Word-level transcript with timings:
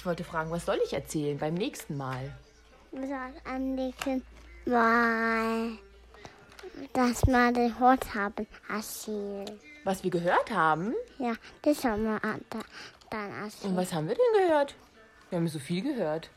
Ich 0.00 0.06
wollte 0.06 0.24
fragen, 0.24 0.50
was 0.50 0.64
soll 0.64 0.80
ich 0.82 0.94
erzählen 0.94 1.36
beim 1.36 1.52
nächsten 1.52 1.94
Mal? 1.98 2.32
Sag 2.90 3.32
am 3.44 3.74
nächsten 3.74 4.22
Mal, 4.64 5.72
dass 6.94 7.26
wir 7.26 7.52
gehört 7.52 8.14
haben, 8.14 8.46
erzählen. 8.70 9.60
Was 9.84 10.02
wir 10.02 10.10
gehört 10.10 10.50
haben? 10.50 10.94
Ja, 11.18 11.34
das 11.60 11.84
haben 11.84 12.04
wir 12.04 12.24
an- 12.24 12.40
da- 12.48 12.60
dann 13.10 13.26
Und 13.30 13.42
erzählen. 13.44 13.76
was 13.76 13.92
haben 13.92 14.08
wir 14.08 14.14
denn 14.14 14.48
gehört? 14.48 14.74
Wir 15.28 15.36
haben 15.38 15.48
so 15.48 15.58
viel 15.58 15.82
gehört. 15.82 16.30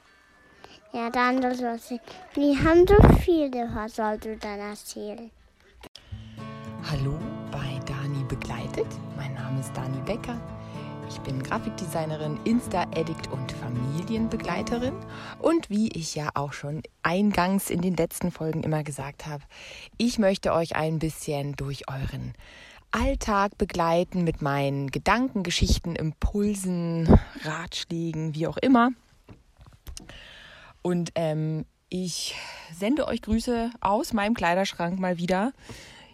Ja, 0.91 1.09
dann 1.09 1.39
das 1.39 1.61
was 1.63 1.89
ich. 1.89 2.01
Wir 2.33 2.61
haben 2.65 2.85
so 2.85 2.97
viel 3.19 3.49
gehört, 3.49 3.91
sollst 3.91 4.25
du 4.25 4.35
dann 4.35 4.59
erzählen. 4.59 5.31
Hallo 6.91 7.17
bei 7.49 7.79
Dani 7.85 8.25
begleitet. 8.25 8.87
Mein 9.15 9.33
Name 9.35 9.61
ist 9.61 9.71
Dani 9.73 10.01
Becker. 10.01 10.37
Ich 11.13 11.19
bin 11.19 11.43
Grafikdesignerin, 11.43 12.39
Insta-Addict 12.43 13.31
und 13.31 13.51
Familienbegleiterin. 13.51 14.95
Und 15.37 15.69
wie 15.69 15.89
ich 15.89 16.15
ja 16.15 16.31
auch 16.33 16.53
schon 16.53 16.81
eingangs 17.03 17.69
in 17.69 17.81
den 17.81 17.95
letzten 17.95 18.31
Folgen 18.31 18.63
immer 18.63 18.83
gesagt 18.83 19.27
habe, 19.27 19.43
ich 19.99 20.17
möchte 20.17 20.53
euch 20.53 20.75
ein 20.75 20.97
bisschen 20.97 21.55
durch 21.55 21.87
euren 21.87 22.33
Alltag 22.89 23.59
begleiten 23.59 24.23
mit 24.23 24.41
meinen 24.41 24.89
Gedanken, 24.89 25.43
Geschichten, 25.43 25.95
Impulsen, 25.95 27.07
Ratschlägen, 27.43 28.33
wie 28.33 28.47
auch 28.47 28.57
immer. 28.57 28.89
Und 30.81 31.11
ähm, 31.13 31.65
ich 31.89 32.33
sende 32.75 33.07
euch 33.07 33.21
Grüße 33.21 33.69
aus 33.81 34.13
meinem 34.13 34.33
Kleiderschrank 34.33 34.99
mal 34.99 35.19
wieder. 35.19 35.53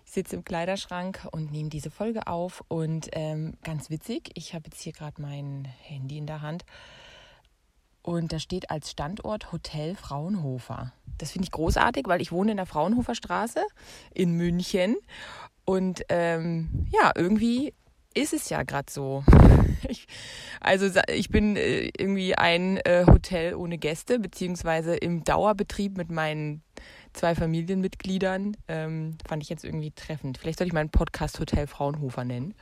Sitze 0.09 0.35
im 0.35 0.43
Kleiderschrank 0.43 1.27
und 1.31 1.51
nehme 1.51 1.69
diese 1.69 1.91
Folge 1.91 2.27
auf. 2.27 2.63
Und 2.67 3.09
ähm, 3.13 3.57
ganz 3.63 3.89
witzig, 3.89 4.31
ich 4.33 4.53
habe 4.53 4.65
jetzt 4.65 4.81
hier 4.81 4.93
gerade 4.93 5.21
mein 5.21 5.67
Handy 5.83 6.17
in 6.17 6.25
der 6.25 6.41
Hand. 6.41 6.65
Und 8.01 8.33
da 8.33 8.39
steht 8.39 8.71
als 8.71 8.89
Standort 8.89 9.51
Hotel 9.51 9.95
Fraunhofer. 9.95 10.93
Das 11.17 11.31
finde 11.31 11.45
ich 11.45 11.51
großartig, 11.51 12.05
weil 12.07 12.21
ich 12.21 12.31
wohne 12.31 12.51
in 12.51 12.57
der 12.57 12.65
Fraunhofer 12.65 13.13
Straße 13.13 13.61
in 14.13 14.33
München. 14.33 14.95
Und 15.65 16.03
ähm, 16.09 16.87
ja, 16.91 17.11
irgendwie 17.13 17.73
ist 18.15 18.33
es 18.33 18.49
ja 18.49 18.63
gerade 18.63 18.91
so. 18.91 19.23
Ich, 19.87 20.07
also 20.59 20.89
ich 21.07 21.29
bin 21.29 21.55
äh, 21.55 21.89
irgendwie 21.97 22.35
ein 22.35 22.77
äh, 22.77 23.05
Hotel 23.07 23.55
ohne 23.55 23.77
Gäste, 23.77 24.19
beziehungsweise 24.19 24.93
im 24.93 25.23
Dauerbetrieb 25.23 25.95
mit 25.95 26.11
meinen 26.11 26.63
zwei 27.13 27.35
Familienmitgliedern. 27.35 28.57
Ähm, 28.67 29.17
fand 29.27 29.43
ich 29.43 29.49
jetzt 29.49 29.63
irgendwie 29.63 29.91
treffend. 29.91 30.37
Vielleicht 30.37 30.59
sollte 30.59 30.69
ich 30.69 30.73
meinen 30.73 30.89
Podcast 30.89 31.39
Hotel 31.39 31.67
Fraunhofer 31.67 32.23
nennen. 32.23 32.55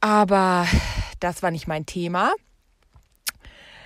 Aber 0.00 0.66
das 1.20 1.42
war 1.42 1.50
nicht 1.50 1.66
mein 1.66 1.86
Thema. 1.86 2.32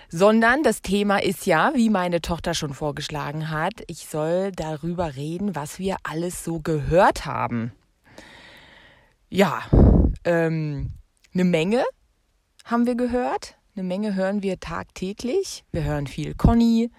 Sondern 0.09 0.65
das 0.65 0.83
Thema 0.83 1.23
ist 1.23 1.47
ja, 1.47 1.73
wie 1.75 1.89
meine 1.89 2.21
Tochter 2.21 2.53
schon 2.55 2.75
vorgeschlagen 2.75 3.51
hat, 3.51 3.75
ich 3.87 4.07
soll 4.07 4.51
darüber 4.51 5.15
reden, 5.15 5.55
was 5.55 5.79
wir 5.79 5.99
alles 6.03 6.43
so 6.43 6.59
gehört 6.59 7.27
haben. 7.27 7.73
Ja, 9.29 9.63
ähm, 10.25 10.95
eine 11.33 11.45
Menge 11.45 11.85
haben 12.65 12.87
wir 12.87 12.97
gehört. 12.97 13.57
Eine 13.77 13.85
Menge 13.85 14.17
hören 14.17 14.43
wir 14.43 14.59
tagtäglich. 14.59 15.65
Wir 15.71 15.85
hören 15.85 16.09
viel 16.09 16.35
Conny 16.35 16.91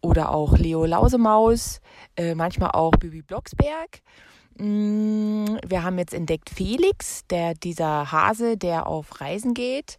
oder 0.00 0.32
auch 0.32 0.56
Leo 0.56 0.84
Lausemaus, 0.84 1.80
äh, 2.16 2.34
manchmal 2.34 2.70
auch 2.72 2.92
Bibi 2.92 3.22
Blocksberg. 3.22 4.00
Mm, 4.58 5.56
Wir 5.66 5.82
haben 5.82 5.98
jetzt 5.98 6.14
entdeckt 6.14 6.50
Felix, 6.50 7.26
der 7.28 7.54
dieser 7.54 8.10
Hase, 8.10 8.56
der 8.56 8.86
auf 8.86 9.20
Reisen 9.20 9.54
geht. 9.54 9.98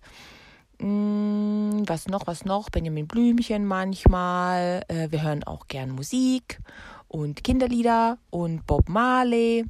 Mm, 0.79 1.83
Was 1.87 2.07
noch, 2.07 2.27
was 2.27 2.45
noch? 2.45 2.69
Benjamin 2.69 3.07
Blümchen 3.07 3.65
manchmal. 3.65 4.83
Äh, 4.87 5.11
Wir 5.11 5.23
hören 5.23 5.43
auch 5.43 5.67
gern 5.67 5.91
Musik 5.91 6.59
und 7.07 7.43
Kinderlieder 7.43 8.17
und 8.29 8.65
Bob 8.65 8.87
Marley. 8.89 9.65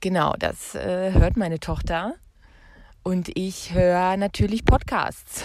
Genau, 0.00 0.34
das 0.38 0.74
äh, 0.74 1.12
hört 1.12 1.36
meine 1.36 1.60
Tochter. 1.60 2.14
Und 3.04 3.36
ich 3.36 3.74
höre 3.74 4.16
natürlich 4.16 4.64
Podcasts. 4.64 5.44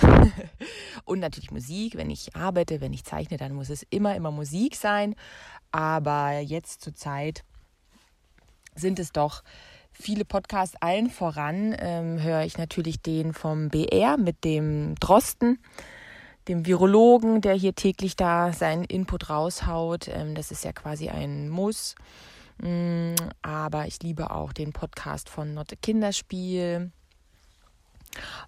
und 1.04 1.20
natürlich 1.20 1.52
Musik. 1.52 1.98
Wenn 1.98 2.10
ich 2.10 2.34
arbeite, 2.34 2.80
wenn 2.80 2.94
ich 2.94 3.04
zeichne, 3.04 3.36
dann 3.36 3.54
muss 3.54 3.70
es 3.70 3.86
immer, 3.90 4.16
immer 4.16 4.32
Musik 4.32 4.78
sein. 4.78 5.14
Aber 5.70 6.40
jetzt 6.40 6.82
zur 6.82 6.96
Zeit 6.96 7.44
sind 8.76 8.98
es 8.98 9.12
doch 9.12 9.44
viele 9.92 10.24
Podcasts. 10.24 10.78
Allen 10.80 11.10
voran 11.10 11.76
ähm, 11.80 12.24
höre 12.24 12.46
ich 12.46 12.58
natürlich 12.58 13.02
den 13.02 13.34
vom 13.34 13.68
BR 13.68 14.16
mit 14.16 14.46
dem 14.46 14.96
Drosten, 14.96 15.60
dem 16.48 16.66
Virologen, 16.66 17.42
der 17.42 17.56
hier 17.56 17.76
täglich 17.76 18.16
da 18.16 18.54
seinen 18.54 18.86
Input 18.86 19.30
raushaut. 19.30 20.08
Ähm, 20.08 20.34
das 20.34 20.52
ist 20.52 20.64
ja 20.64 20.72
quasi 20.72 21.10
ein 21.10 21.50
Muss. 21.50 21.96
Mm, 22.62 23.16
Aber 23.42 23.86
ich 23.86 24.02
liebe 24.02 24.32
auch 24.32 24.54
den 24.54 24.72
Podcast 24.72 25.28
von 25.28 25.54
Notte 25.54 25.76
Kinderspiel. 25.76 26.94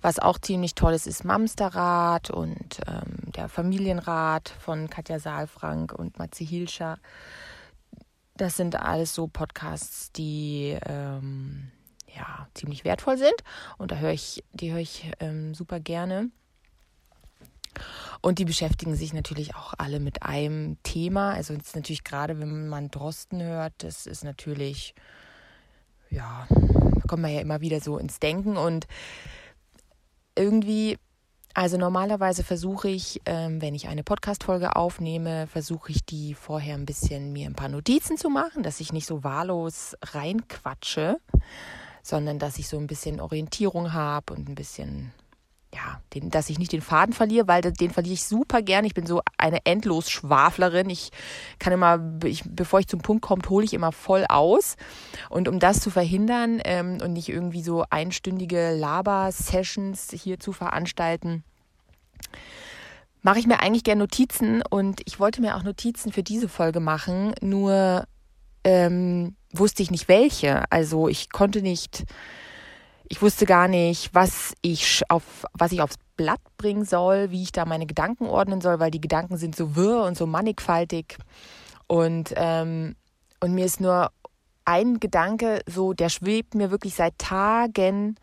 Was 0.02 0.20
auch 0.20 0.40
ziemlich 0.40 0.76
toll 0.76 0.94
ist, 0.94 1.08
ist 1.08 1.24
Mamsterrad 1.24 2.30
und 2.30 2.82
ähm, 2.88 3.32
der 3.32 3.48
Familienrat 3.50 4.50
von 4.60 4.90
Katja 4.90 5.20
Saalfrank 5.20 5.94
und 5.94 6.18
Matze 6.18 6.44
Hilscher. 6.44 6.98
Das 8.36 8.58
sind 8.58 8.76
alles 8.76 9.14
so 9.14 9.28
Podcasts, 9.28 10.12
die 10.12 10.78
ähm, 10.86 11.72
ja 12.08 12.48
ziemlich 12.54 12.84
wertvoll 12.84 13.18
sind 13.18 13.36
und 13.78 13.92
da 13.92 13.98
höre 13.98 14.12
ich, 14.12 14.44
die 14.54 14.72
höre 14.72 14.80
ich 14.80 15.12
ähm, 15.20 15.54
super 15.54 15.80
gerne. 15.80 16.30
Und 18.22 18.38
die 18.38 18.46
beschäftigen 18.46 18.96
sich 18.96 19.14
natürlich 19.14 19.56
auch 19.56 19.74
alle 19.78 20.00
mit 20.00 20.24
einem 20.24 20.78
Thema. 20.84 21.32
Also 21.34 21.54
jetzt 21.54 21.76
natürlich 21.76 22.04
gerade, 22.04 22.40
wenn 22.40 22.68
man 22.68 22.92
Drosten 22.92 23.42
hört, 23.42 23.74
das 23.78 24.06
ist 24.06 24.24
natürlich, 24.24 24.94
ja, 26.10 26.46
da 26.50 27.02
kommt 27.08 27.24
man 27.24 27.32
ja 27.32 27.40
immer 27.40 27.62
wieder 27.62 27.80
so 27.80 27.98
ins 27.98 28.20
Denken 28.20 28.58
und 28.58 28.88
irgendwie, 30.36 30.98
also 31.54 31.78
normalerweise 31.78 32.44
versuche 32.44 32.90
ich, 32.90 33.22
ähm, 33.26 33.62
wenn 33.62 33.76
ich 33.76 33.88
eine 33.88 34.04
Podcast-Folge 34.04 34.76
aufnehme, 34.76 35.48
versuche 35.48 35.92
ich 35.92 36.06
die 36.06 36.34
vorher 36.34 36.76
ein 36.76 36.86
bisschen 36.86 37.34
mir 37.34 37.48
ein 37.48 37.56
paar 37.56 37.70
Notizen 37.70 38.18
zu 38.18 38.30
machen, 38.30 38.64
dass 38.64 38.80
ich 38.80 38.94
nicht 38.94 39.06
so 39.06 39.24
wahllos 39.24 39.96
reinquatsche, 40.02 41.18
sondern 42.04 42.40
dass 42.40 42.58
ich 42.58 42.68
so 42.68 42.78
ein 42.78 42.88
bisschen 42.88 43.20
Orientierung 43.20 43.94
habe 43.94 44.34
und 44.34 44.50
ein 44.50 44.56
bisschen, 44.56 45.12
ja, 45.74 46.02
den, 46.14 46.30
dass 46.30 46.50
ich 46.50 46.60
nicht 46.60 46.74
den 46.74 46.82
Faden 46.82 47.14
verliere, 47.14 47.48
weil 47.48 47.62
den, 47.62 47.92
verliere 47.92 48.14
ich 48.14 48.24
super 48.24 48.62
gern. 48.62 48.84
Ich 48.84 48.94
bin 48.94 49.06
so 49.06 49.22
eine 49.38 49.66
endlos 49.66 50.10
Schwaflerin. 50.10 50.90
Ich 50.90 51.12
kann 51.60 51.72
immer, 51.72 52.00
ich, 52.26 52.44
bevor 52.46 52.80
ich 52.80 52.88
zum 52.88 53.02
Punkt 53.02 53.22
komme, 53.22 53.42
hole 53.48 53.64
ich 53.64 53.74
immer 53.74 53.92
voll 53.92 54.26
aus. 54.28 54.76
Und 55.30 55.48
um 55.48 55.60
das 55.60 55.80
zu 55.80 55.90
verhindern 55.90 56.62
ähm, 56.66 56.98
und 57.02 57.14
nicht 57.14 57.30
irgendwie 57.30 57.64
so 57.64 57.86
einstündige 57.90 58.76
Laber-Sessions 58.76 60.10
hier 60.12 60.40
zu 60.40 60.52
veranstalten, 60.52 61.44
mache 63.22 63.40
ich 63.40 63.48
mir 63.48 63.62
eigentlich 63.62 63.84
gerne 63.84 64.00
Notizen 64.00 64.64
und 64.70 65.02
ich 65.06 65.20
wollte 65.20 65.42
mir 65.42 65.56
auch 65.56 65.64
Notizen 65.64 66.12
für 66.12 66.24
diese 66.24 66.50
Folge 66.50 66.80
machen, 66.80 67.34
nur 67.42 68.08
ähm, 68.64 69.36
wusste 69.54 69.84
ich 69.84 69.92
nicht 69.92 70.08
welche. 70.08 70.64
Also 70.72 71.08
ich 71.08 71.30
konnte 71.30 71.62
nicht, 71.62 72.06
ich 73.12 73.22
wusste 73.22 73.46
gar 73.46 73.68
nicht, 73.68 74.16
was 74.16 74.54
ich 74.62 75.02
auf, 75.10 75.46
was 75.52 75.74
ich 75.74 75.82
aufs 75.82 75.98
Blatt 76.16 76.40
bringen 76.56 76.86
soll, 76.86 77.30
wie 77.30 77.44
ich 77.44 77.52
da 77.52 77.66
meine 77.66 77.86
Gedanken 77.86 78.26
ordnen 78.26 78.62
soll, 78.62 78.80
weil 78.80 78.90
die 78.90 79.02
Gedanken 79.02 79.36
sind 79.36 79.54
so 79.54 79.76
wirr 79.76 80.06
und 80.06 80.16
so 80.16 80.26
mannigfaltig. 80.26 81.18
Und, 81.88 82.34
ähm, 82.38 82.96
und 83.42 83.54
mir 83.54 83.66
ist 83.66 83.82
nur 83.82 84.14
ein 84.64 85.02
Gedanke 85.02 85.60
so, 85.68 85.92
der 85.92 86.08
schwebt 86.08 86.56
mir 86.56 86.72
wirklich 86.72 86.96
seit 86.96 87.18
Tagen 87.18 88.16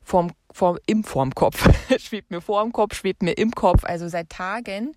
vorm, 0.00 0.30
vorm, 0.52 0.78
im 0.86 1.02
vorm 1.02 1.34
Kopf. 1.34 1.68
schwebt 1.98 2.30
mir 2.30 2.40
vorm 2.40 2.70
Kopf, 2.70 2.94
schwebt 2.94 3.24
mir 3.24 3.32
im 3.32 3.50
Kopf. 3.50 3.82
Also 3.82 4.06
seit 4.06 4.30
Tagen 4.30 4.92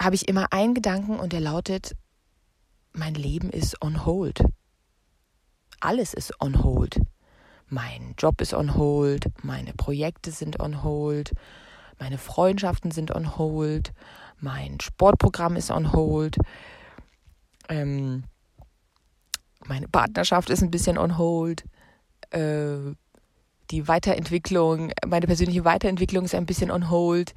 habe 0.00 0.14
ich 0.14 0.28
immer 0.28 0.52
einen 0.52 0.74
Gedanken 0.74 1.18
und 1.18 1.32
der 1.32 1.40
lautet, 1.40 1.96
mein 2.92 3.14
Leben 3.14 3.50
ist 3.50 3.82
on 3.82 4.06
hold. 4.06 4.44
Alles 5.80 6.14
ist 6.14 6.40
on 6.40 6.62
hold. 6.62 7.00
Mein 7.68 8.14
Job 8.16 8.40
ist 8.40 8.54
on 8.54 8.76
hold, 8.76 9.26
meine 9.42 9.72
Projekte 9.72 10.30
sind 10.30 10.60
on 10.60 10.84
hold, 10.84 11.32
meine 11.98 12.18
Freundschaften 12.18 12.90
sind 12.92 13.14
on 13.14 13.36
hold, 13.36 13.92
mein 14.38 14.78
Sportprogramm 14.80 15.56
ist 15.56 15.70
on 15.70 15.92
hold, 15.92 16.36
ähm, 17.68 18.24
meine 19.64 19.88
Partnerschaft 19.88 20.50
ist 20.50 20.62
ein 20.62 20.70
bisschen 20.70 20.96
on 20.96 21.18
hold, 21.18 21.64
äh, 22.30 22.76
die 23.70 23.88
Weiterentwicklung, 23.88 24.92
meine 25.04 25.26
persönliche 25.26 25.64
Weiterentwicklung 25.64 26.24
ist 26.24 26.36
ein 26.36 26.46
bisschen 26.46 26.70
on 26.70 26.88
hold, 26.88 27.34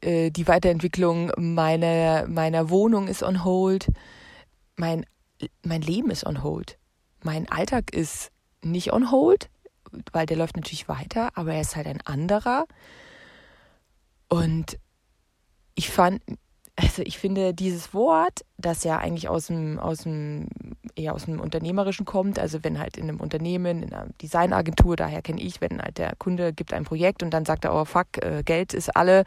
äh, 0.00 0.30
die 0.30 0.48
Weiterentwicklung 0.48 1.30
meiner, 1.36 2.26
meiner 2.26 2.70
Wohnung 2.70 3.06
ist 3.06 3.22
on 3.22 3.44
hold, 3.44 3.90
mein, 4.76 5.04
mein 5.62 5.82
Leben 5.82 6.10
ist 6.10 6.24
on 6.24 6.42
hold, 6.42 6.78
mein 7.22 7.48
Alltag 7.50 7.92
ist 7.92 8.30
nicht 8.62 8.92
on 8.92 9.10
hold, 9.10 9.50
weil 10.12 10.26
der 10.26 10.36
läuft 10.36 10.56
natürlich 10.56 10.88
weiter, 10.88 11.30
aber 11.34 11.54
er 11.54 11.60
ist 11.60 11.76
halt 11.76 11.86
ein 11.86 12.00
anderer. 12.04 12.66
Und 14.28 14.78
ich 15.74 15.90
fand, 15.90 16.20
also 16.76 17.02
ich 17.02 17.18
finde 17.18 17.54
dieses 17.54 17.92
Wort, 17.94 18.44
das 18.56 18.84
ja 18.84 18.98
eigentlich 18.98 19.28
aus 19.28 19.46
dem, 19.46 19.78
aus 19.78 19.98
dem, 19.98 20.48
eher 20.94 21.14
aus 21.14 21.24
dem 21.24 21.40
Unternehmerischen 21.40 22.04
kommt, 22.04 22.38
also 22.38 22.62
wenn 22.62 22.78
halt 22.78 22.96
in 22.96 23.04
einem 23.04 23.20
Unternehmen, 23.20 23.82
in 23.82 23.92
einer 23.92 24.08
Designagentur, 24.22 24.96
daher 24.96 25.22
kenne 25.22 25.40
ich, 25.40 25.60
wenn 25.60 25.80
halt 25.80 25.98
der 25.98 26.14
Kunde 26.16 26.52
gibt 26.52 26.72
ein 26.72 26.84
Projekt 26.84 27.22
und 27.22 27.30
dann 27.30 27.44
sagt 27.44 27.64
er, 27.64 27.74
oh 27.74 27.84
fuck, 27.84 28.22
äh, 28.22 28.42
Geld 28.44 28.74
ist 28.74 28.94
alle, 28.94 29.24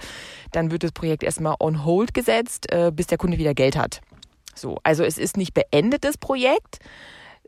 dann 0.52 0.72
wird 0.72 0.84
das 0.84 0.92
Projekt 0.92 1.24
erstmal 1.24 1.56
on 1.60 1.84
hold 1.84 2.14
gesetzt, 2.14 2.72
äh, 2.72 2.92
bis 2.94 3.08
der 3.08 3.18
Kunde 3.18 3.38
wieder 3.38 3.54
Geld 3.54 3.76
hat. 3.76 4.02
So, 4.56 4.78
also 4.84 5.04
es 5.04 5.18
ist 5.18 5.38
nicht 5.38 5.54
beendetes 5.54 6.18
Projekt, 6.18 6.80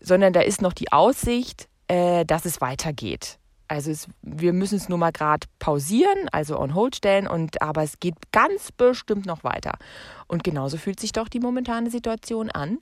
sondern 0.02 0.34
da 0.34 0.42
ist 0.42 0.62
noch 0.62 0.74
die 0.74 0.92
Aussicht, 0.92 1.68
äh, 1.94 2.26
dass 2.26 2.46
es 2.46 2.60
weitergeht. 2.60 3.38
Also 3.68 3.92
es, 3.92 4.08
wir 4.24 4.52
müssen 4.52 4.78
es 4.78 4.90
nur 4.90 4.98
mal 4.98 5.12
gerade 5.12 5.46
pausieren, 5.60 6.28
also 6.32 6.60
on 6.60 6.74
hold 6.74 6.96
stellen, 6.96 7.28
und 7.28 7.62
aber 7.62 7.84
es 7.84 8.00
geht 8.00 8.16
ganz 8.32 8.72
bestimmt 8.72 9.28
noch 9.28 9.44
weiter. 9.44 9.74
Und 10.28 10.44
genauso 10.44 10.78
fühlt 10.78 11.00
sich 11.00 11.12
doch 11.12 11.28
die 11.28 11.40
momentane 11.40 11.92
Situation 11.92 12.50
an. 12.50 12.80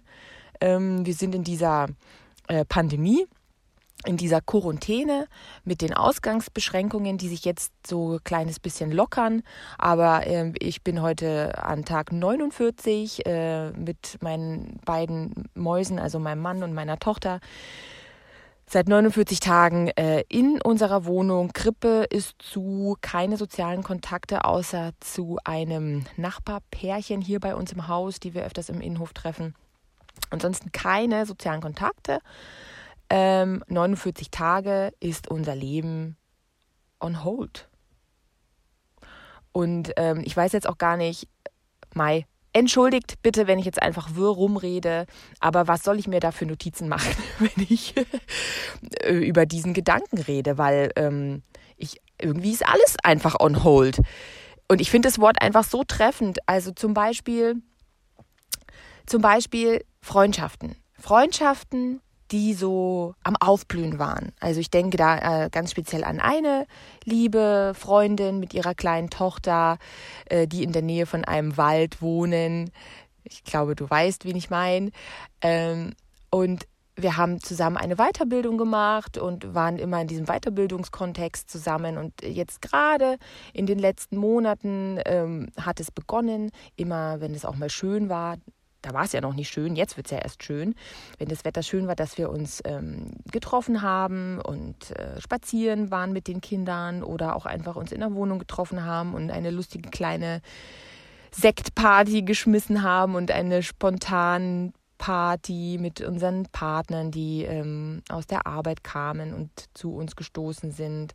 Ähm, 0.61 1.05
wir 1.05 1.13
sind 1.13 1.35
in 1.35 1.43
dieser 1.43 1.87
äh, 2.47 2.63
Pandemie, 2.63 3.25
in 4.05 4.15
dieser 4.15 4.39
Quarantäne 4.39 5.27
mit 5.65 5.81
den 5.81 5.93
Ausgangsbeschränkungen, 5.93 7.17
die 7.17 7.27
sich 7.27 7.43
jetzt 7.43 7.73
so 7.85 8.13
ein 8.13 8.23
kleines 8.23 8.61
bisschen 8.61 8.91
lockern. 8.91 9.43
Aber 9.77 10.25
äh, 10.25 10.53
ich 10.57 10.83
bin 10.83 11.01
heute 11.01 11.61
an 11.61 11.83
Tag 11.83 12.13
49 12.13 13.25
äh, 13.25 13.71
mit 13.71 14.19
meinen 14.21 14.79
beiden 14.85 15.49
Mäusen, 15.53 15.99
also 15.99 16.17
meinem 16.17 16.41
Mann 16.41 16.63
und 16.63 16.73
meiner 16.73 16.97
Tochter 16.97 17.41
seit 18.71 18.88
49 18.88 19.41
Tagen 19.41 19.89
äh, 19.89 20.23
in 20.29 20.62
unserer 20.62 21.03
Wohnung. 21.03 21.51
Krippe 21.51 22.06
ist 22.09 22.35
zu, 22.39 22.95
keine 23.01 23.35
sozialen 23.35 23.83
Kontakte 23.83 24.45
außer 24.45 24.91
zu 25.01 25.38
einem 25.44 26.06
Nachbarpärchen 26.15 27.19
hier 27.19 27.41
bei 27.41 27.53
uns 27.53 27.73
im 27.73 27.89
Haus, 27.89 28.21
die 28.21 28.33
wir 28.33 28.45
öfters 28.45 28.69
im 28.69 28.79
Innenhof 28.79 29.12
treffen. 29.12 29.56
Ansonsten 30.29 30.71
keine 30.71 31.25
sozialen 31.25 31.59
Kontakte. 31.59 32.19
Ähm, 33.09 33.62
49 33.68 34.31
Tage 34.31 34.94
ist 35.01 35.27
unser 35.27 35.53
Leben 35.53 36.15
on 37.01 37.25
hold. 37.25 37.67
Und 39.51 39.91
ähm, 39.97 40.21
ich 40.24 40.35
weiß 40.38 40.53
jetzt 40.53 40.69
auch 40.69 40.77
gar 40.77 40.95
nicht, 40.95 41.27
Mai, 41.94 42.25
Entschuldigt 42.53 43.21
bitte, 43.21 43.48
wenn 43.48 43.59
ich 43.59 43.65
jetzt 43.65 43.81
einfach 43.81 44.15
wirr 44.15 44.30
rumrede, 44.30 45.06
aber 45.39 45.68
was 45.68 45.83
soll 45.83 46.00
ich 46.00 46.07
mir 46.07 46.19
da 46.19 46.31
für 46.31 46.45
Notizen 46.45 46.89
machen, 46.89 47.15
wenn 47.39 47.68
ich 47.69 47.94
äh, 49.03 49.13
über 49.13 49.45
diesen 49.45 49.74
Gedanken 49.74 50.18
rede? 50.18 50.57
Weil 50.57 50.92
ähm, 50.95 51.44
ich, 51.77 52.01
irgendwie 52.19 52.51
ist 52.51 52.68
alles 52.68 52.98
einfach 53.03 53.39
on 53.39 53.63
hold. 53.63 54.01
Und 54.68 54.81
ich 54.81 54.92
finde 54.92 55.07
das 55.07 55.19
Wort 55.19 55.42
einfach 55.42 55.63
so 55.63 55.83
treffend. 55.83 56.39
Also 56.45 56.71
zum 56.71 56.94
Beispiel, 56.94 57.62
zum 59.06 59.21
Beispiel 59.21 59.83
Freundschaften. 60.01 60.75
Freundschaften 61.00 62.01
die 62.31 62.53
so 62.53 63.13
am 63.23 63.35
Aufblühen 63.35 63.99
waren. 63.99 64.31
Also 64.39 64.59
ich 64.59 64.71
denke 64.71 64.97
da 64.97 65.45
äh, 65.45 65.49
ganz 65.49 65.71
speziell 65.71 66.03
an 66.03 66.19
eine 66.19 66.65
liebe 67.03 67.73
Freundin 67.75 68.39
mit 68.39 68.53
ihrer 68.53 68.73
kleinen 68.73 69.09
Tochter, 69.09 69.77
äh, 70.25 70.47
die 70.47 70.63
in 70.63 70.71
der 70.71 70.81
Nähe 70.81 71.05
von 71.05 71.25
einem 71.25 71.57
Wald 71.57 72.01
wohnen. 72.01 72.71
Ich 73.23 73.43
glaube, 73.43 73.75
du 73.75 73.89
weißt, 73.89 74.25
wen 74.25 74.35
ich 74.35 74.49
meine. 74.49 74.91
Ähm, 75.41 75.93
und 76.29 76.65
wir 76.95 77.17
haben 77.17 77.41
zusammen 77.41 77.77
eine 77.77 77.95
Weiterbildung 77.95 78.57
gemacht 78.57 79.17
und 79.17 79.53
waren 79.53 79.77
immer 79.77 80.01
in 80.01 80.07
diesem 80.07 80.25
Weiterbildungskontext 80.25 81.49
zusammen. 81.49 81.97
Und 81.97 82.21
jetzt 82.21 82.61
gerade 82.61 83.17
in 83.53 83.65
den 83.65 83.79
letzten 83.79 84.17
Monaten 84.17 84.99
ähm, 85.05 85.49
hat 85.59 85.79
es 85.79 85.91
begonnen, 85.91 86.51
immer 86.75 87.19
wenn 87.19 87.33
es 87.33 87.45
auch 87.45 87.55
mal 87.55 87.69
schön 87.69 88.09
war, 88.09 88.37
da 88.81 88.93
war 88.93 89.03
es 89.03 89.11
ja 89.11 89.21
noch 89.21 89.33
nicht 89.33 89.49
schön, 89.49 89.75
jetzt 89.75 89.97
wird 89.97 90.07
es 90.07 90.11
ja 90.11 90.19
erst 90.19 90.43
schön, 90.43 90.75
wenn 91.17 91.27
das 91.27 91.45
Wetter 91.45 91.63
schön 91.63 91.87
war, 91.87 91.95
dass 91.95 92.17
wir 92.17 92.29
uns 92.29 92.61
ähm, 92.65 93.11
getroffen 93.31 93.81
haben 93.81 94.39
und 94.41 94.91
äh, 94.91 95.19
spazieren 95.21 95.91
waren 95.91 96.13
mit 96.13 96.27
den 96.27 96.41
Kindern 96.41 97.03
oder 97.03 97.35
auch 97.35 97.45
einfach 97.45 97.75
uns 97.75 97.91
in 97.91 97.99
der 97.99 98.13
Wohnung 98.13 98.39
getroffen 98.39 98.85
haben 98.85 99.13
und 99.13 99.31
eine 99.31 99.51
lustige 99.51 99.89
kleine 99.89 100.41
Sektparty 101.31 102.23
geschmissen 102.23 102.83
haben 102.83 103.15
und 103.15 103.31
eine 103.31 103.63
spontan 103.63 104.73
Party 105.01 105.79
mit 105.81 106.01
unseren 106.01 106.45
Partnern, 106.51 107.09
die 107.09 107.43
ähm, 107.43 108.03
aus 108.09 108.27
der 108.27 108.45
Arbeit 108.45 108.83
kamen 108.83 109.33
und 109.33 109.49
zu 109.73 109.95
uns 109.95 110.15
gestoßen 110.15 110.71
sind. 110.71 111.13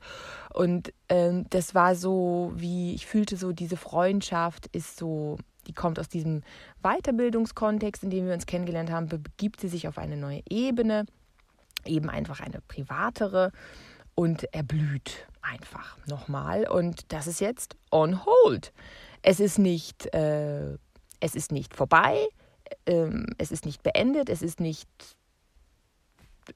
Und 0.52 0.92
ähm, 1.08 1.46
das 1.50 1.72
war 1.74 1.94
so, 1.94 2.52
wie 2.56 2.94
ich 2.94 3.06
fühlte 3.06 3.36
so, 3.36 3.52
diese 3.52 3.76
Freundschaft 3.76 4.66
ist 4.72 4.98
so 4.98 5.38
die 5.66 5.72
kommt 5.72 5.98
aus 5.98 6.08
diesem 6.08 6.42
Weiterbildungskontext, 6.82 8.02
in 8.02 8.10
dem 8.10 8.26
wir 8.26 8.34
uns 8.34 8.46
kennengelernt 8.46 8.90
haben, 8.90 9.08
begibt 9.08 9.60
sie 9.60 9.68
sich 9.68 9.88
auf 9.88 9.98
eine 9.98 10.16
neue 10.16 10.42
Ebene, 10.48 11.06
eben 11.84 12.10
einfach 12.10 12.40
eine 12.40 12.60
privatere 12.60 13.52
und 14.14 14.52
erblüht 14.54 15.26
einfach 15.42 15.96
nochmal. 16.06 16.66
Und 16.68 17.12
das 17.12 17.26
ist 17.26 17.40
jetzt 17.40 17.76
on 17.90 18.24
hold. 18.24 18.72
Es 19.22 19.40
ist 19.40 19.58
nicht, 19.58 20.12
äh, 20.14 20.74
es 21.20 21.34
ist 21.34 21.52
nicht 21.52 21.74
vorbei, 21.74 22.26
ähm, 22.86 23.26
es 23.38 23.50
ist 23.50 23.64
nicht 23.64 23.82
beendet, 23.82 24.28
es 24.28 24.42
ist 24.42 24.60
nicht 24.60 24.88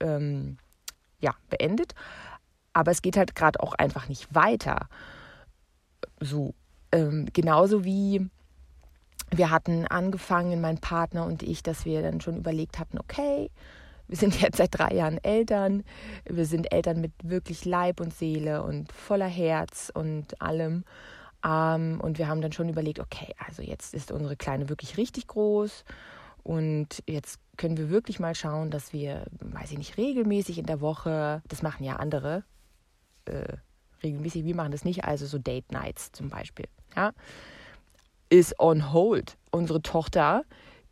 ähm, 0.00 0.58
ja, 1.20 1.34
beendet, 1.48 1.94
aber 2.72 2.90
es 2.90 3.02
geht 3.02 3.16
halt 3.16 3.34
gerade 3.34 3.60
auch 3.60 3.74
einfach 3.74 4.08
nicht 4.08 4.34
weiter. 4.34 4.88
So, 6.20 6.54
ähm, 6.92 7.28
genauso 7.32 7.84
wie 7.84 8.28
wir 9.30 9.50
hatten 9.50 9.86
angefangen, 9.86 10.60
mein 10.60 10.78
Partner 10.78 11.24
und 11.24 11.42
ich, 11.42 11.62
dass 11.62 11.84
wir 11.84 12.02
dann 12.02 12.20
schon 12.20 12.36
überlegt 12.36 12.78
hatten, 12.78 12.98
okay, 12.98 13.50
wir 14.08 14.16
sind 14.16 14.40
jetzt 14.40 14.56
seit 14.56 14.76
drei 14.76 14.94
Jahren 14.94 15.22
Eltern. 15.22 15.84
Wir 16.24 16.44
sind 16.44 16.72
Eltern 16.72 17.00
mit 17.00 17.12
wirklich 17.22 17.64
Leib 17.64 18.00
und 18.00 18.12
Seele 18.12 18.64
und 18.64 18.90
voller 18.92 19.28
Herz 19.28 19.90
und 19.94 20.40
allem. 20.42 20.84
Ähm, 21.44 22.00
und 22.02 22.18
wir 22.18 22.26
haben 22.26 22.40
dann 22.40 22.52
schon 22.52 22.68
überlegt, 22.68 22.98
okay, 22.98 23.32
also 23.46 23.62
jetzt 23.62 23.94
ist 23.94 24.10
unsere 24.10 24.36
Kleine 24.36 24.68
wirklich 24.68 24.96
richtig 24.96 25.28
groß. 25.28 25.84
Und 26.42 27.02
jetzt 27.06 27.38
können 27.56 27.76
wir 27.76 27.90
wirklich 27.90 28.18
mal 28.18 28.34
schauen, 28.34 28.70
dass 28.70 28.92
wir, 28.92 29.26
weiß 29.40 29.70
ich 29.72 29.78
nicht, 29.78 29.96
regelmäßig 29.96 30.58
in 30.58 30.66
der 30.66 30.80
Woche, 30.80 31.42
das 31.46 31.62
machen 31.62 31.84
ja 31.84 31.96
andere, 31.96 32.42
äh, 33.26 33.58
regelmäßig, 34.02 34.44
wir 34.44 34.56
machen 34.56 34.72
das 34.72 34.84
nicht, 34.84 35.04
also 35.04 35.26
so 35.26 35.38
Date 35.38 35.70
Nights 35.70 36.10
zum 36.12 36.30
Beispiel. 36.30 36.66
Ja, 36.96 37.12
ist 38.30 38.58
on 38.58 38.92
hold. 38.92 39.36
Unsere 39.50 39.82
Tochter, 39.82 40.44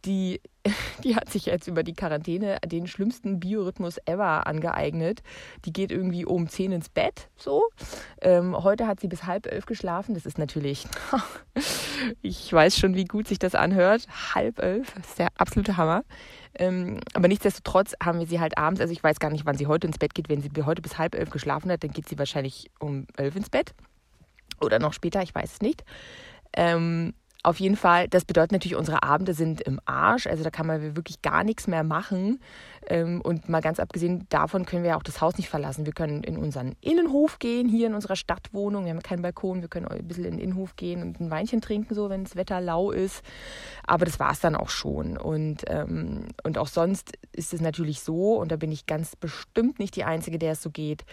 die, 0.04 0.40
die 1.04 1.16
hat 1.16 1.30
sich 1.30 1.46
jetzt 1.46 1.66
über 1.68 1.82
die 1.82 1.94
Quarantäne 1.94 2.58
den 2.66 2.86
schlimmsten 2.86 3.40
Biorhythmus 3.40 3.98
ever 4.04 4.46
angeeignet. 4.46 5.22
Die 5.64 5.72
geht 5.72 5.90
irgendwie 5.90 6.24
um 6.24 6.48
10 6.48 6.72
ins 6.72 6.88
Bett, 6.88 7.28
so. 7.36 7.64
Ähm, 8.20 8.56
heute 8.62 8.86
hat 8.86 9.00
sie 9.00 9.08
bis 9.08 9.24
halb 9.24 9.46
elf 9.46 9.66
geschlafen. 9.66 10.14
Das 10.14 10.26
ist 10.26 10.38
natürlich, 10.38 10.86
ich 12.22 12.52
weiß 12.52 12.78
schon, 12.78 12.94
wie 12.94 13.04
gut 13.04 13.28
sich 13.28 13.38
das 13.38 13.54
anhört. 13.54 14.06
Halb 14.34 14.58
elf, 14.58 14.92
das 14.94 15.08
ist 15.08 15.18
der 15.18 15.28
absolute 15.36 15.76
Hammer. 15.76 16.04
Ähm, 16.54 17.00
aber 17.14 17.28
nichtsdestotrotz 17.28 17.94
haben 18.02 18.18
wir 18.18 18.26
sie 18.26 18.40
halt 18.40 18.58
abends, 18.58 18.80
also 18.80 18.92
ich 18.92 19.02
weiß 19.02 19.20
gar 19.20 19.30
nicht, 19.30 19.46
wann 19.46 19.56
sie 19.56 19.66
heute 19.66 19.86
ins 19.86 19.98
Bett 19.98 20.14
geht. 20.14 20.28
Wenn 20.28 20.42
sie 20.42 20.50
heute 20.64 20.82
bis 20.82 20.98
halb 20.98 21.14
elf 21.14 21.30
geschlafen 21.30 21.70
hat, 21.70 21.84
dann 21.84 21.92
geht 21.92 22.08
sie 22.08 22.18
wahrscheinlich 22.18 22.70
um 22.80 23.06
elf 23.16 23.36
ins 23.36 23.50
Bett. 23.50 23.74
Oder 24.60 24.80
noch 24.80 24.92
später, 24.92 25.22
ich 25.22 25.34
weiß 25.34 25.52
es 25.52 25.60
nicht. 25.60 25.84
Ähm, 26.52 27.14
auf 27.42 27.60
jeden 27.60 27.76
Fall, 27.76 28.08
das 28.08 28.24
bedeutet 28.24 28.52
natürlich, 28.52 28.76
unsere 28.76 29.02
Abende 29.02 29.32
sind 29.32 29.60
im 29.60 29.80
Arsch. 29.84 30.26
Also 30.26 30.42
da 30.42 30.50
kann 30.50 30.66
man 30.66 30.96
wirklich 30.96 31.22
gar 31.22 31.44
nichts 31.44 31.66
mehr 31.66 31.84
machen. 31.84 32.40
Ähm, 32.88 33.20
und 33.20 33.48
mal 33.48 33.60
ganz 33.60 33.78
abgesehen 33.78 34.26
davon 34.30 34.64
können 34.64 34.82
wir 34.82 34.90
ja 34.90 34.96
auch 34.96 35.02
das 35.02 35.20
Haus 35.20 35.36
nicht 35.36 35.48
verlassen. 35.48 35.84
Wir 35.86 35.92
können 35.92 36.22
in 36.22 36.38
unseren 36.38 36.74
Innenhof 36.80 37.38
gehen, 37.38 37.68
hier 37.68 37.86
in 37.86 37.94
unserer 37.94 38.16
Stadtwohnung. 38.16 38.84
Wir 38.84 38.92
haben 38.92 39.02
keinen 39.02 39.22
Balkon. 39.22 39.60
Wir 39.60 39.68
können 39.68 39.86
ein 39.86 40.08
bisschen 40.08 40.24
in 40.24 40.32
den 40.32 40.40
Innenhof 40.40 40.76
gehen 40.76 41.02
und 41.02 41.20
ein 41.20 41.30
Weinchen 41.30 41.60
trinken, 41.60 41.94
so 41.94 42.08
wenn 42.08 42.24
das 42.24 42.36
Wetter 42.36 42.60
lau 42.60 42.90
ist. 42.90 43.22
Aber 43.86 44.04
das 44.04 44.18
war 44.18 44.32
es 44.32 44.40
dann 44.40 44.56
auch 44.56 44.70
schon. 44.70 45.18
Und, 45.18 45.64
ähm, 45.68 46.28
und 46.44 46.56
auch 46.56 46.66
sonst 46.66 47.12
ist 47.32 47.52
es 47.52 47.60
natürlich 47.60 48.00
so, 48.00 48.36
und 48.36 48.50
da 48.50 48.56
bin 48.56 48.72
ich 48.72 48.86
ganz 48.86 49.16
bestimmt 49.16 49.78
nicht 49.78 49.94
die 49.96 50.04
Einzige, 50.04 50.38
der 50.38 50.52
es 50.52 50.62
so 50.62 50.70
geht, 50.70 51.04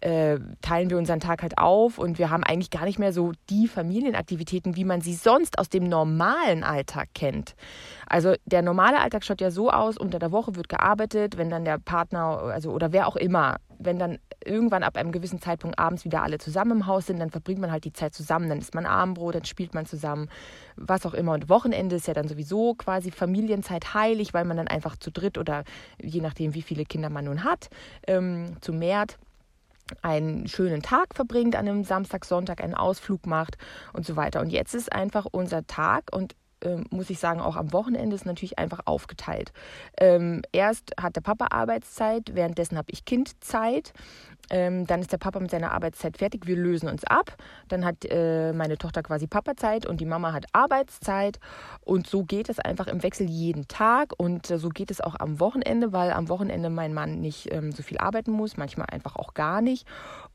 äh, 0.00 0.38
teilen 0.60 0.90
wir 0.90 0.98
unseren 0.98 1.20
Tag 1.20 1.42
halt 1.42 1.58
auf 1.58 1.98
und 1.98 2.18
wir 2.18 2.30
haben 2.30 2.44
eigentlich 2.44 2.70
gar 2.70 2.84
nicht 2.84 2.98
mehr 2.98 3.12
so 3.12 3.32
die 3.48 3.68
Familienaktivitäten, 3.68 4.76
wie 4.76 4.84
man 4.84 5.00
sie 5.00 5.14
sonst 5.14 5.58
aus 5.58 5.68
dem 5.68 5.84
normalen 5.84 6.62
Alltag 6.64 7.08
kennt. 7.14 7.54
Also 8.06 8.34
der 8.44 8.62
normale 8.62 9.00
Alltag 9.00 9.24
schaut 9.24 9.40
ja 9.40 9.50
so 9.50 9.70
aus, 9.70 9.96
unter 9.96 10.18
der 10.18 10.32
Woche 10.32 10.56
wird 10.56 10.68
gearbeitet, 10.68 11.21
wenn 11.36 11.50
dann 11.50 11.64
der 11.64 11.78
Partner, 11.78 12.38
also 12.42 12.70
oder 12.70 12.92
wer 12.92 13.06
auch 13.06 13.16
immer, 13.16 13.56
wenn 13.78 13.98
dann 13.98 14.18
irgendwann 14.44 14.82
ab 14.82 14.96
einem 14.96 15.12
gewissen 15.12 15.40
Zeitpunkt 15.40 15.78
abends 15.78 16.04
wieder 16.04 16.22
alle 16.22 16.38
zusammen 16.38 16.72
im 16.72 16.86
Haus 16.86 17.06
sind, 17.06 17.18
dann 17.18 17.30
verbringt 17.30 17.60
man 17.60 17.70
halt 17.70 17.84
die 17.84 17.92
Zeit 17.92 18.14
zusammen, 18.14 18.48
dann 18.48 18.58
isst 18.58 18.74
man 18.74 18.86
Abendbrot, 18.86 19.34
dann 19.34 19.44
spielt 19.44 19.74
man 19.74 19.86
zusammen, 19.86 20.28
was 20.76 21.06
auch 21.06 21.14
immer. 21.14 21.32
Und 21.32 21.48
Wochenende 21.48 21.96
ist 21.96 22.06
ja 22.06 22.14
dann 22.14 22.28
sowieso 22.28 22.74
quasi 22.74 23.10
Familienzeit 23.10 23.94
heilig, 23.94 24.34
weil 24.34 24.44
man 24.44 24.56
dann 24.56 24.68
einfach 24.68 24.96
zu 24.96 25.10
dritt 25.10 25.38
oder 25.38 25.64
je 26.00 26.20
nachdem, 26.20 26.54
wie 26.54 26.62
viele 26.62 26.84
Kinder 26.84 27.10
man 27.10 27.24
nun 27.24 27.44
hat, 27.44 27.68
ähm, 28.06 28.56
zu 28.60 28.72
mehrt 28.72 29.18
einen 30.00 30.48
schönen 30.48 30.80
Tag 30.80 31.14
verbringt 31.14 31.54
an 31.56 31.68
einem 31.68 31.84
Samstag, 31.84 32.24
Sonntag, 32.24 32.62
einen 32.62 32.74
Ausflug 32.74 33.26
macht 33.26 33.58
und 33.92 34.06
so 34.06 34.16
weiter. 34.16 34.40
Und 34.40 34.50
jetzt 34.50 34.74
ist 34.74 34.92
einfach 34.92 35.26
unser 35.30 35.66
Tag 35.66 36.04
und 36.12 36.34
ähm, 36.62 36.84
muss 36.90 37.10
ich 37.10 37.18
sagen, 37.18 37.40
auch 37.40 37.56
am 37.56 37.72
Wochenende 37.72 38.14
ist 38.14 38.26
natürlich 38.26 38.58
einfach 38.58 38.80
aufgeteilt. 38.84 39.52
Ähm, 39.98 40.42
erst 40.52 40.92
hat 41.00 41.16
der 41.16 41.20
Papa 41.20 41.48
Arbeitszeit, 41.50 42.34
währenddessen 42.34 42.76
habe 42.76 42.90
ich 42.90 43.04
Kindzeit. 43.04 43.92
Ähm, 44.50 44.86
dann 44.86 45.00
ist 45.00 45.12
der 45.12 45.18
Papa 45.18 45.40
mit 45.40 45.50
seiner 45.50 45.72
Arbeitszeit 45.72 46.18
fertig, 46.18 46.46
wir 46.46 46.56
lösen 46.56 46.88
uns 46.88 47.04
ab. 47.04 47.36
Dann 47.68 47.84
hat 47.84 48.04
äh, 48.04 48.52
meine 48.52 48.76
Tochter 48.76 49.02
quasi 49.02 49.26
Papazeit 49.26 49.86
und 49.86 50.00
die 50.00 50.04
Mama 50.04 50.32
hat 50.32 50.46
Arbeitszeit. 50.52 51.38
Und 51.80 52.06
so 52.06 52.24
geht 52.24 52.48
es 52.48 52.58
einfach 52.58 52.86
im 52.86 53.02
Wechsel 53.02 53.28
jeden 53.28 53.68
Tag. 53.68 54.12
Und 54.16 54.50
äh, 54.50 54.58
so 54.58 54.68
geht 54.68 54.90
es 54.90 55.00
auch 55.00 55.14
am 55.18 55.40
Wochenende, 55.40 55.92
weil 55.92 56.12
am 56.12 56.28
Wochenende 56.28 56.70
mein 56.70 56.92
Mann 56.92 57.20
nicht 57.20 57.52
ähm, 57.52 57.72
so 57.72 57.82
viel 57.82 57.98
arbeiten 57.98 58.32
muss, 58.32 58.56
manchmal 58.56 58.88
einfach 58.90 59.16
auch 59.16 59.34
gar 59.34 59.62
nicht. 59.62 59.86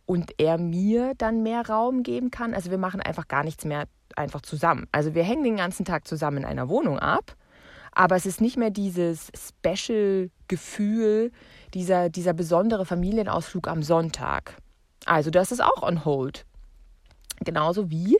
Und 0.07 0.31
er 0.39 0.57
mir 0.57 1.13
dann 1.17 1.43
mehr 1.43 1.67
Raum 1.67 2.01
geben 2.01 2.31
kann. 2.31 2.55
Also 2.55 2.71
wir 2.71 2.79
machen 2.79 3.01
einfach 3.01 3.27
gar 3.27 3.43
nichts 3.43 3.63
mehr 3.65 3.87
einfach 4.15 4.41
zusammen. 4.41 4.87
Also 4.91 5.13
wir 5.13 5.23
hängen 5.23 5.43
den 5.43 5.57
ganzen 5.57 5.85
Tag 5.85 6.07
zusammen 6.07 6.37
in 6.37 6.45
einer 6.45 6.69
Wohnung 6.69 6.97
ab. 6.97 7.35
Aber 7.91 8.15
es 8.15 8.25
ist 8.25 8.41
nicht 8.41 8.57
mehr 8.57 8.69
dieses 8.69 9.31
Special-Gefühl, 9.35 11.31
dieser, 11.73 12.09
dieser 12.09 12.33
besondere 12.33 12.85
Familienausflug 12.85 13.67
am 13.67 13.83
Sonntag. 13.83 14.57
Also 15.05 15.29
das 15.29 15.51
ist 15.51 15.63
auch 15.63 15.83
on 15.83 16.05
hold. 16.05 16.45
Genauso 17.43 17.89
wie 17.89 18.17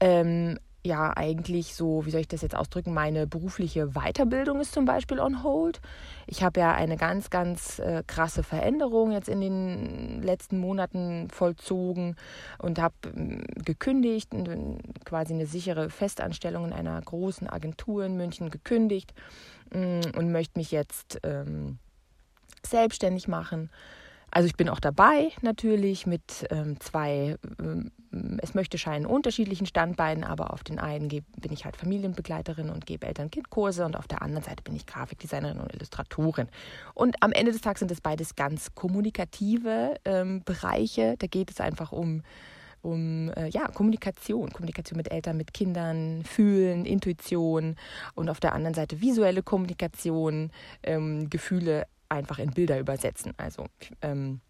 ähm, 0.00 0.58
ja 0.86 1.16
eigentlich 1.16 1.74
so, 1.74 2.06
wie 2.06 2.10
soll 2.10 2.22
ich 2.22 2.28
das 2.28 2.42
jetzt 2.42 2.54
ausdrücken, 2.54 2.94
meine 2.94 3.26
berufliche 3.26 3.88
Weiterbildung 3.88 4.60
ist 4.60 4.72
zum 4.72 4.84
Beispiel 4.84 5.20
on 5.20 5.42
hold. 5.42 5.80
Ich 6.26 6.42
habe 6.42 6.60
ja 6.60 6.72
eine 6.72 6.96
ganz, 6.96 7.30
ganz 7.30 7.78
äh, 7.78 8.02
krasse 8.06 8.42
Veränderung 8.42 9.12
jetzt 9.12 9.28
in 9.28 9.40
den 9.40 10.22
letzten 10.22 10.58
Monaten 10.58 11.28
vollzogen 11.30 12.16
und 12.58 12.78
habe 12.78 12.94
äh, 13.04 13.38
gekündigt 13.62 14.30
quasi 15.04 15.34
eine 15.34 15.46
sichere 15.46 15.90
Festanstellung 15.90 16.66
in 16.66 16.72
einer 16.72 17.00
großen 17.00 17.48
Agentur 17.48 18.04
in 18.04 18.16
München 18.16 18.50
gekündigt 18.50 19.12
äh, 19.70 20.00
und 20.16 20.32
möchte 20.32 20.58
mich 20.58 20.70
jetzt 20.70 21.18
ähm, 21.22 21.78
selbstständig 22.64 23.28
machen. 23.28 23.70
Also 24.36 24.48
ich 24.48 24.56
bin 24.56 24.68
auch 24.68 24.80
dabei 24.80 25.32
natürlich 25.40 26.06
mit 26.06 26.46
ähm, 26.50 26.78
zwei, 26.78 27.38
ähm, 27.58 27.90
es 28.42 28.52
möchte 28.52 28.76
scheinen, 28.76 29.06
unterschiedlichen 29.06 29.64
Standbeinen, 29.64 30.24
aber 30.24 30.52
auf 30.52 30.62
den 30.62 30.78
einen 30.78 31.08
bin 31.08 31.52
ich 31.52 31.64
halt 31.64 31.74
Familienbegleiterin 31.74 32.68
und 32.68 32.84
gebe 32.84 33.06
Eltern-Kind-Kurse 33.06 33.86
und 33.86 33.96
auf 33.96 34.06
der 34.06 34.20
anderen 34.20 34.44
Seite 34.44 34.62
bin 34.62 34.76
ich 34.76 34.84
Grafikdesignerin 34.84 35.58
und 35.58 35.72
Illustratorin. 35.72 36.48
Und 36.92 37.16
am 37.22 37.32
Ende 37.32 37.50
des 37.50 37.62
Tages 37.62 37.78
sind 37.78 37.90
das 37.90 38.02
beides 38.02 38.34
ganz 38.34 38.74
kommunikative 38.74 39.94
ähm, 40.04 40.42
Bereiche. 40.44 41.14
Da 41.18 41.28
geht 41.28 41.50
es 41.50 41.58
einfach 41.58 41.92
um 41.92 42.22
um 42.82 43.30
äh, 43.30 43.48
ja, 43.48 43.66
Kommunikation, 43.68 44.52
Kommunikation 44.52 44.96
mit 44.98 45.10
Eltern, 45.10 45.36
mit 45.36 45.52
Kindern, 45.52 46.22
Fühlen, 46.24 46.84
Intuition 46.84 47.74
und 48.14 48.28
auf 48.28 48.38
der 48.38 48.52
anderen 48.52 48.74
Seite 48.74 49.00
visuelle 49.00 49.42
Kommunikation, 49.42 50.50
ähm, 50.84 51.28
Gefühle 51.28 51.86
einfach 52.08 52.38
in 52.38 52.50
Bilder 52.50 52.78
übersetzen. 52.78 53.32
Also 53.36 53.66
ähm, 54.02 54.40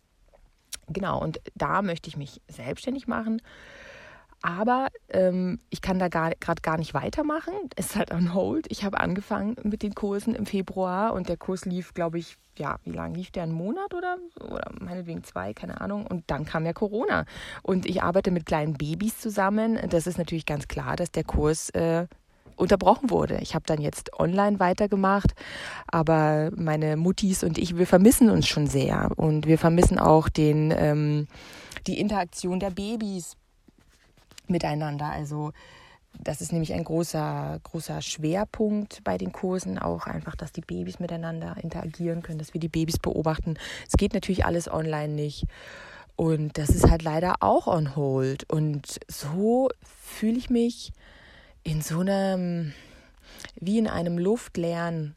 genau, 0.89 1.21
und 1.21 1.41
da 1.55 1.83
möchte 1.83 2.09
ich 2.09 2.17
mich 2.17 2.41
selbstständig 2.49 3.07
machen. 3.07 3.41
Aber 4.43 4.89
ähm, 5.09 5.59
ich 5.71 5.81
kann 5.81 5.99
da 5.99 6.09
gerade 6.09 6.63
gar 6.63 6.77
nicht 6.79 6.95
weitermachen. 6.95 7.53
Es 7.75 7.87
ist 7.91 7.97
halt 7.97 8.13
on 8.13 8.35
hold. 8.35 8.67
Ich 8.71 8.85
habe 8.85 9.01
angefangen 9.01 9.57
mit 9.63 9.83
den 9.83 9.95
Kursen 9.95 10.35
im 10.35 10.47
Februar 10.47 11.15
und 11.15 11.29
der 11.29 11.37
Kurs 11.37 11.65
lief, 11.65 11.95
glaube 11.95 12.19
ich, 12.19 12.37
ja, 12.57 12.79
wie 12.85 12.93
lange 12.93 13.17
lief 13.17 13.31
der? 13.31 13.43
Einen 13.43 13.53
Monat 13.53 13.93
oder, 13.93 14.19
oder 14.41 14.71
meinetwegen 14.81 15.25
zwei, 15.25 15.53
keine 15.53 15.81
Ahnung. 15.81 16.07
Und 16.07 16.25
dann 16.29 16.45
kam 16.45 16.65
ja 16.65 16.73
Corona. 16.73 17.25
Und 17.63 17.87
ich 17.87 18.03
arbeite 18.03 18.31
mit 18.31 18.47
kleinen 18.47 18.75
Babys 18.75 19.19
zusammen. 19.19 19.79
Das 19.91 20.07
ist 20.07 20.19
natürlich 20.19 20.47
ganz 20.47 20.69
klar, 20.69 20.97
dass 20.97 21.11
der 21.11 21.25
Kurs 21.25 21.71
äh, 21.71 22.07
unterbrochen 22.57 23.11
wurde. 23.11 23.39
Ich 23.41 23.55
habe 23.55 23.65
dann 23.67 23.81
jetzt 23.81 24.19
online 24.19 24.59
weitergemacht, 24.59 25.35
aber 25.87 26.51
meine 26.57 26.97
Muttis 26.97 27.45
und 27.45 27.59
ich, 27.59 27.77
wir 27.77 27.87
vermissen 27.87 28.31
uns 28.31 28.47
schon 28.47 28.67
sehr 28.67 29.11
und 29.17 29.47
wir 29.47 29.59
vermissen 29.59 29.99
auch 29.99 30.29
den, 30.29 30.73
ähm, 30.77 31.29
die 31.87 32.01
Interaktion 32.01 32.61
der 32.61 32.71
Babys 32.71 33.37
miteinander. 34.49 35.07
Also 35.07 35.53
das 36.23 36.41
ist 36.41 36.53
nämlich 36.53 36.73
ein 36.73 36.85
großer, 36.85 37.61
großer 37.63 38.01
Schwerpunkt 38.01 39.05
bei 39.05 39.19
den 39.19 39.33
Kursen, 39.33 39.79
auch 39.79 40.07
einfach, 40.07 40.35
dass 40.35 40.53
die 40.53 40.63
Babys 40.63 40.99
miteinander 40.99 41.57
interagieren 41.63 42.23
können, 42.23 42.39
dass 42.39 42.55
wir 42.55 42.61
die 42.61 42.69
Babys 42.69 42.99
beobachten. 42.99 43.57
Es 43.87 43.97
geht 43.97 44.15
natürlich 44.15 44.45
alles 44.45 44.71
online 44.71 45.13
nicht. 45.13 45.45
Und 46.17 46.57
das 46.57 46.71
ist 46.71 46.91
halt 46.91 47.03
leider 47.03 47.37
auch 47.41 47.67
on 47.67 47.95
hold. 47.95 48.51
Und 48.51 48.99
so 49.09 49.69
fühle 49.83 50.39
ich 50.39 50.49
mich 50.49 50.93
in 51.67 51.83
so 51.83 51.99
einem, 51.99 52.73
wie 53.57 53.79
in 53.79 53.89
einem 53.89 54.19
luftleeren 54.19 55.17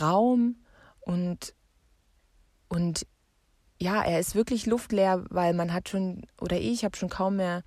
Raum 0.00 0.56
und, 1.00 1.54
und 2.68 3.06
ja, 3.78 4.02
er 4.02 4.20
ist 4.20 4.34
wirklich 4.34 4.66
luftleer, 4.66 5.24
weil 5.30 5.54
man 5.54 5.72
hat 5.72 5.88
schon, 5.88 6.26
oder 6.42 6.58
ich 6.58 6.84
habe 6.84 6.94
schon 6.96 7.08
kaum 7.08 7.36
mehr 7.36 7.62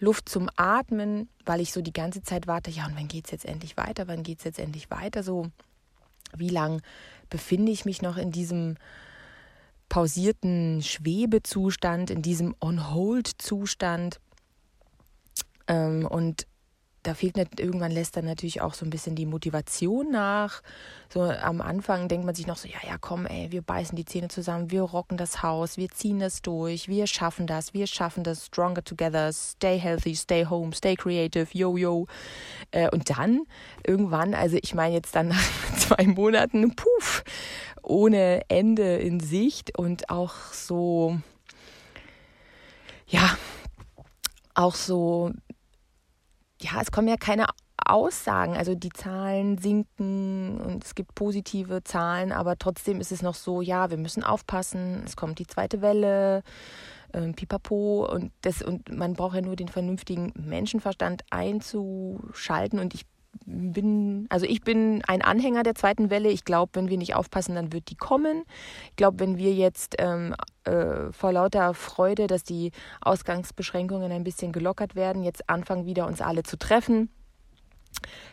Luft 0.00 0.28
zum 0.28 0.50
Atmen, 0.56 1.28
weil 1.44 1.60
ich 1.60 1.72
so 1.72 1.82
die 1.82 1.92
ganze 1.92 2.24
Zeit 2.24 2.48
warte, 2.48 2.68
ja, 2.68 2.86
und 2.86 2.96
wann 2.96 3.06
geht 3.06 3.26
es 3.26 3.30
jetzt 3.30 3.44
endlich 3.44 3.76
weiter? 3.76 4.08
Wann 4.08 4.24
geht 4.24 4.38
es 4.38 4.44
jetzt 4.44 4.58
endlich 4.58 4.90
weiter? 4.90 5.22
So, 5.22 5.46
wie 6.36 6.48
lang 6.48 6.82
befinde 7.28 7.70
ich 7.70 7.84
mich 7.84 8.02
noch 8.02 8.16
in 8.16 8.32
diesem 8.32 8.76
pausierten 9.88 10.82
Schwebezustand, 10.82 12.10
in 12.10 12.22
diesem 12.22 12.56
On-Hold-Zustand? 12.60 14.18
Ähm, 15.68 16.06
und 16.06 16.48
da 17.02 17.14
fehlt 17.14 17.36
nicht, 17.36 17.58
irgendwann 17.60 17.92
lässt 17.92 18.16
dann 18.16 18.26
natürlich 18.26 18.60
auch 18.60 18.74
so 18.74 18.84
ein 18.84 18.90
bisschen 18.90 19.14
die 19.14 19.24
Motivation 19.24 20.10
nach. 20.10 20.62
So 21.08 21.22
am 21.22 21.60
Anfang 21.60 22.08
denkt 22.08 22.26
man 22.26 22.34
sich 22.34 22.46
noch 22.46 22.58
so, 22.58 22.68
ja, 22.68 22.78
ja, 22.86 22.96
komm, 23.00 23.26
ey, 23.26 23.50
wir 23.50 23.62
beißen 23.62 23.96
die 23.96 24.04
Zähne 24.04 24.28
zusammen, 24.28 24.70
wir 24.70 24.82
rocken 24.82 25.16
das 25.16 25.42
Haus, 25.42 25.78
wir 25.78 25.88
ziehen 25.88 26.20
das 26.20 26.42
durch, 26.42 26.88
wir 26.88 27.06
schaffen 27.06 27.46
das, 27.46 27.72
wir 27.72 27.86
schaffen 27.86 28.22
das, 28.22 28.46
stronger 28.46 28.84
together, 28.84 29.32
stay 29.32 29.78
healthy, 29.78 30.14
stay 30.14 30.44
home, 30.44 30.74
stay 30.74 30.94
creative, 30.94 31.48
yo, 31.52 31.76
yo. 31.76 32.06
Äh, 32.70 32.90
und 32.90 33.08
dann 33.10 33.46
irgendwann, 33.86 34.34
also 34.34 34.58
ich 34.60 34.74
meine 34.74 34.94
jetzt 34.94 35.16
dann 35.16 35.28
nach 35.28 35.76
zwei 35.78 36.06
Monaten, 36.06 36.76
puff, 36.76 37.24
ohne 37.82 38.42
Ende 38.48 38.98
in 38.98 39.20
Sicht 39.20 39.78
und 39.78 40.10
auch 40.10 40.34
so, 40.52 41.18
ja, 43.06 43.36
auch 44.54 44.74
so 44.74 45.32
ja, 46.70 46.80
es 46.80 46.90
kommen 46.90 47.08
ja 47.08 47.16
keine 47.16 47.46
Aussagen. 47.84 48.56
Also 48.56 48.74
die 48.74 48.90
Zahlen 48.90 49.58
sinken 49.58 50.60
und 50.60 50.84
es 50.84 50.94
gibt 50.94 51.14
positive 51.14 51.82
Zahlen, 51.82 52.32
aber 52.32 52.58
trotzdem 52.58 53.00
ist 53.00 53.12
es 53.12 53.22
noch 53.22 53.34
so, 53.34 53.60
ja, 53.60 53.90
wir 53.90 53.96
müssen 53.96 54.22
aufpassen, 54.22 55.02
es 55.04 55.16
kommt 55.16 55.38
die 55.38 55.46
zweite 55.46 55.80
Welle, 55.80 56.42
ähm, 57.12 57.34
pipapo 57.34 58.08
und 58.10 58.32
das 58.42 58.62
und 58.62 58.94
man 58.94 59.14
braucht 59.14 59.34
ja 59.34 59.42
nur 59.42 59.56
den 59.56 59.68
vernünftigen 59.68 60.32
Menschenverstand 60.36 61.22
einzuschalten 61.30 62.78
und 62.78 62.94
ich 62.94 63.06
bin, 63.46 64.26
also 64.28 64.46
ich 64.46 64.62
bin 64.62 65.02
ein 65.06 65.22
Anhänger 65.22 65.62
der 65.62 65.74
zweiten 65.74 66.10
Welle. 66.10 66.30
Ich 66.30 66.44
glaube, 66.44 66.72
wenn 66.74 66.88
wir 66.88 66.98
nicht 66.98 67.14
aufpassen, 67.14 67.54
dann 67.54 67.72
wird 67.72 67.90
die 67.90 67.96
kommen. 67.96 68.44
Ich 68.90 68.96
glaube, 68.96 69.20
wenn 69.20 69.38
wir 69.38 69.54
jetzt 69.54 69.96
ähm, 69.98 70.34
äh, 70.70 71.12
vor 71.12 71.32
lauter 71.32 71.74
Freude, 71.74 72.26
dass 72.26 72.44
die 72.44 72.72
Ausgangsbeschränkungen 73.00 74.12
ein 74.12 74.24
bisschen 74.24 74.52
gelockert 74.52 74.94
werden, 74.94 75.22
jetzt 75.22 75.48
anfangen 75.48 75.86
wieder 75.86 76.06
uns 76.06 76.20
alle 76.20 76.42
zu 76.42 76.58
treffen, 76.58 77.10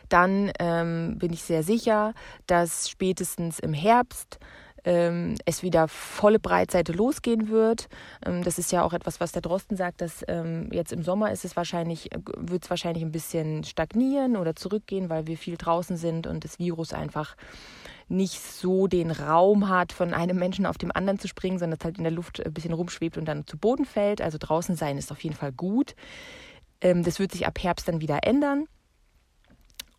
dann 0.08 0.52
ähm, 0.58 1.18
bin 1.18 1.32
ich 1.32 1.42
sehr 1.42 1.62
sicher, 1.62 2.14
dass 2.46 2.88
spätestens 2.88 3.58
im 3.58 3.74
Herbst 3.74 4.38
ähm, 4.84 5.34
es 5.44 5.62
wieder 5.62 5.88
volle 5.88 6.38
Breitseite 6.38 6.92
losgehen 6.92 7.48
wird. 7.48 7.88
Ähm, 8.24 8.42
das 8.42 8.58
ist 8.58 8.72
ja 8.72 8.82
auch 8.82 8.92
etwas, 8.92 9.20
was 9.20 9.32
der 9.32 9.42
Drosten 9.42 9.76
sagt, 9.76 10.00
dass 10.00 10.24
ähm, 10.28 10.70
jetzt 10.72 10.92
im 10.92 11.02
Sommer 11.02 11.32
ist 11.32 11.44
es 11.44 11.56
wahrscheinlich, 11.56 12.12
äh, 12.12 12.18
wird 12.36 12.64
es 12.64 12.70
wahrscheinlich 12.70 13.04
ein 13.04 13.12
bisschen 13.12 13.64
stagnieren 13.64 14.36
oder 14.36 14.54
zurückgehen, 14.54 15.10
weil 15.10 15.26
wir 15.26 15.36
viel 15.36 15.56
draußen 15.56 15.96
sind 15.96 16.26
und 16.26 16.44
das 16.44 16.58
Virus 16.58 16.92
einfach 16.92 17.36
nicht 18.08 18.40
so 18.40 18.86
den 18.86 19.10
Raum 19.10 19.68
hat, 19.68 19.92
von 19.92 20.14
einem 20.14 20.38
Menschen 20.38 20.66
auf 20.66 20.78
dem 20.78 20.92
anderen 20.92 21.18
zu 21.18 21.28
springen, 21.28 21.58
sondern 21.58 21.78
es 21.78 21.84
halt 21.84 21.98
in 21.98 22.04
der 22.04 22.12
Luft 22.12 22.44
ein 22.44 22.54
bisschen 22.54 22.72
rumschwebt 22.72 23.18
und 23.18 23.26
dann 23.26 23.46
zu 23.46 23.58
Boden 23.58 23.84
fällt. 23.84 24.20
Also 24.20 24.38
draußen 24.38 24.76
sein 24.76 24.98
ist 24.98 25.12
auf 25.12 25.22
jeden 25.22 25.36
Fall 25.36 25.52
gut. 25.52 25.94
Ähm, 26.80 27.02
das 27.02 27.18
wird 27.18 27.32
sich 27.32 27.46
ab 27.46 27.58
Herbst 27.60 27.88
dann 27.88 28.00
wieder 28.00 28.20
ändern. 28.22 28.66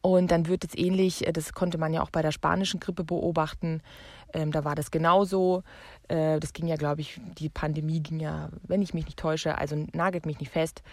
Und 0.01 0.31
dann 0.31 0.47
wird 0.47 0.63
es 0.63 0.77
ähnlich, 0.77 1.27
äh, 1.27 1.33
das 1.33 1.53
konnte 1.53 1.77
man 1.77 1.93
ja 1.93 2.01
auch 2.01 2.09
bei 2.09 2.21
der 2.21 2.31
spanischen 2.31 2.79
Grippe 2.79 3.03
beobachten, 3.03 3.81
ähm, 4.33 4.51
da 4.51 4.63
war 4.63 4.75
das 4.75 4.91
genauso. 4.91 5.63
Äh, 6.07 6.39
das 6.39 6.53
ging 6.53 6.67
ja, 6.67 6.75
glaube 6.75 7.01
ich, 7.01 7.19
die 7.37 7.49
Pandemie 7.49 7.99
ging 7.99 8.19
ja, 8.19 8.49
wenn 8.63 8.81
ich 8.81 8.93
mich 8.93 9.05
nicht 9.05 9.19
täusche, 9.19 9.57
also 9.57 9.75
nagelt 9.93 10.25
mich 10.25 10.39
nicht 10.39 10.51
fest, 10.51 10.83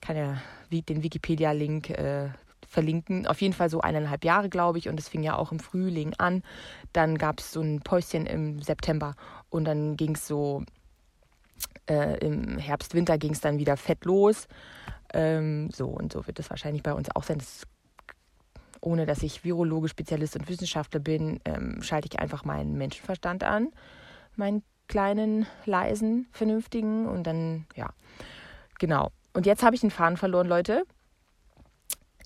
kann 0.00 0.16
ja 0.16 0.40
den 0.70 1.02
Wikipedia-Link 1.02 1.90
äh, 1.90 2.28
verlinken. 2.68 3.26
Auf 3.26 3.40
jeden 3.40 3.54
Fall 3.54 3.70
so 3.70 3.80
eineinhalb 3.80 4.24
Jahre, 4.24 4.48
glaube 4.48 4.78
ich, 4.78 4.88
und 4.88 4.98
es 4.98 5.08
fing 5.08 5.22
ja 5.22 5.36
auch 5.36 5.52
im 5.52 5.60
Frühling 5.60 6.14
an. 6.18 6.42
Dann 6.92 7.18
gab 7.18 7.40
es 7.40 7.52
so 7.52 7.60
ein 7.60 7.80
Päuschen 7.80 8.26
im 8.26 8.62
September 8.62 9.14
und 9.50 9.64
dann 9.64 9.96
ging 9.96 10.14
es 10.14 10.26
so 10.26 10.64
Äh, 11.86 12.18
Im 12.24 12.56
Herbst, 12.58 12.94
Winter 12.94 13.18
ging 13.18 13.32
es 13.32 13.40
dann 13.40 13.58
wieder 13.58 13.76
fett 13.76 14.06
los. 14.06 14.48
Ähm, 15.12 15.70
so 15.70 15.86
und 15.86 16.12
so 16.12 16.26
wird 16.26 16.38
es 16.38 16.48
wahrscheinlich 16.48 16.82
bei 16.82 16.94
uns 16.94 17.08
auch 17.14 17.24
sein. 17.24 17.38
Das, 17.38 17.66
ohne 18.80 19.04
dass 19.04 19.22
ich 19.22 19.44
Virologe, 19.44 19.88
Spezialist 19.88 20.34
und 20.36 20.48
Wissenschaftler 20.48 21.00
bin, 21.00 21.40
ähm, 21.44 21.82
schalte 21.82 22.08
ich 22.10 22.18
einfach 22.20 22.44
meinen 22.44 22.78
Menschenverstand 22.78 23.44
an, 23.44 23.68
meinen 24.36 24.62
kleinen, 24.88 25.46
leisen, 25.66 26.26
vernünftigen 26.32 27.06
und 27.06 27.26
dann, 27.26 27.66
ja, 27.76 27.90
genau. 28.78 29.10
Und 29.34 29.44
jetzt 29.44 29.62
habe 29.62 29.74
ich 29.74 29.82
den 29.82 29.90
Faden 29.90 30.16
verloren, 30.16 30.48
Leute. 30.48 30.84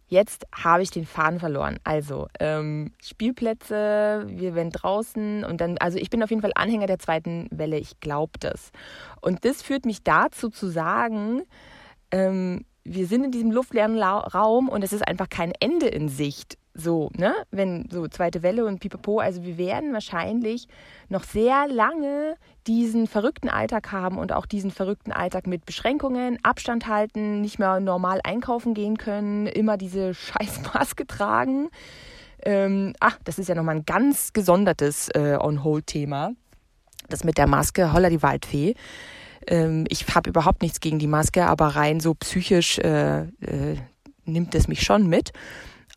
Jetzt 0.08 0.46
habe 0.52 0.82
ich 0.82 0.90
den 0.90 1.04
Faden 1.06 1.38
verloren. 1.38 1.78
Also 1.84 2.28
ähm, 2.40 2.92
Spielplätze, 3.02 4.24
wir 4.26 4.54
werden 4.54 4.70
draußen 4.70 5.44
und 5.44 5.60
dann, 5.60 5.76
also 5.78 5.98
ich 5.98 6.08
bin 6.08 6.22
auf 6.22 6.30
jeden 6.30 6.40
Fall 6.40 6.52
Anhänger 6.54 6.86
der 6.86 6.98
zweiten 6.98 7.46
Welle. 7.50 7.78
Ich 7.78 8.00
glaube 8.00 8.32
das. 8.40 8.70
Und 9.20 9.44
das 9.44 9.62
führt 9.62 9.84
mich 9.84 10.02
dazu 10.02 10.48
zu 10.48 10.68
sagen, 10.68 11.42
ähm, 12.10 12.64
wir 12.84 13.06
sind 13.06 13.24
in 13.24 13.32
diesem 13.32 13.50
luftleeren 13.50 14.02
Raum 14.02 14.70
und 14.70 14.82
es 14.82 14.94
ist 14.94 15.06
einfach 15.06 15.28
kein 15.28 15.52
Ende 15.60 15.88
in 15.88 16.08
Sicht. 16.08 16.56
So, 16.80 17.10
ne? 17.16 17.34
Wenn 17.50 17.88
so 17.90 18.06
zweite 18.06 18.44
Welle 18.44 18.64
und 18.64 18.78
pipapo, 18.78 19.18
also 19.18 19.42
wir 19.42 19.58
werden 19.58 19.92
wahrscheinlich 19.92 20.68
noch 21.08 21.24
sehr 21.24 21.66
lange 21.66 22.36
diesen 22.68 23.08
verrückten 23.08 23.48
Alltag 23.48 23.90
haben 23.90 24.16
und 24.16 24.32
auch 24.32 24.46
diesen 24.46 24.70
verrückten 24.70 25.10
Alltag 25.10 25.48
mit 25.48 25.66
Beschränkungen, 25.66 26.38
Abstand 26.44 26.86
halten, 26.86 27.40
nicht 27.40 27.58
mehr 27.58 27.80
normal 27.80 28.20
einkaufen 28.22 28.74
gehen 28.74 28.96
können, 28.96 29.48
immer 29.48 29.76
diese 29.76 30.14
Scheißmaske 30.14 31.08
tragen. 31.08 31.68
Ähm, 32.44 32.92
ach, 33.00 33.18
das 33.24 33.40
ist 33.40 33.48
ja 33.48 33.56
nochmal 33.56 33.74
ein 33.74 33.84
ganz 33.84 34.32
gesondertes 34.32 35.08
äh, 35.16 35.36
On-Hold-Thema. 35.40 36.30
Das 37.08 37.24
mit 37.24 37.38
der 37.38 37.48
Maske, 37.48 37.92
holla 37.92 38.08
die 38.08 38.22
Waldfee. 38.22 38.76
Ähm, 39.48 39.84
ich 39.88 40.06
habe 40.14 40.30
überhaupt 40.30 40.62
nichts 40.62 40.78
gegen 40.78 41.00
die 41.00 41.08
Maske, 41.08 41.46
aber 41.46 41.66
rein 41.74 41.98
so 41.98 42.14
psychisch 42.14 42.78
äh, 42.78 43.22
äh, 43.22 43.78
nimmt 44.24 44.54
es 44.54 44.68
mich 44.68 44.82
schon 44.82 45.08
mit 45.08 45.32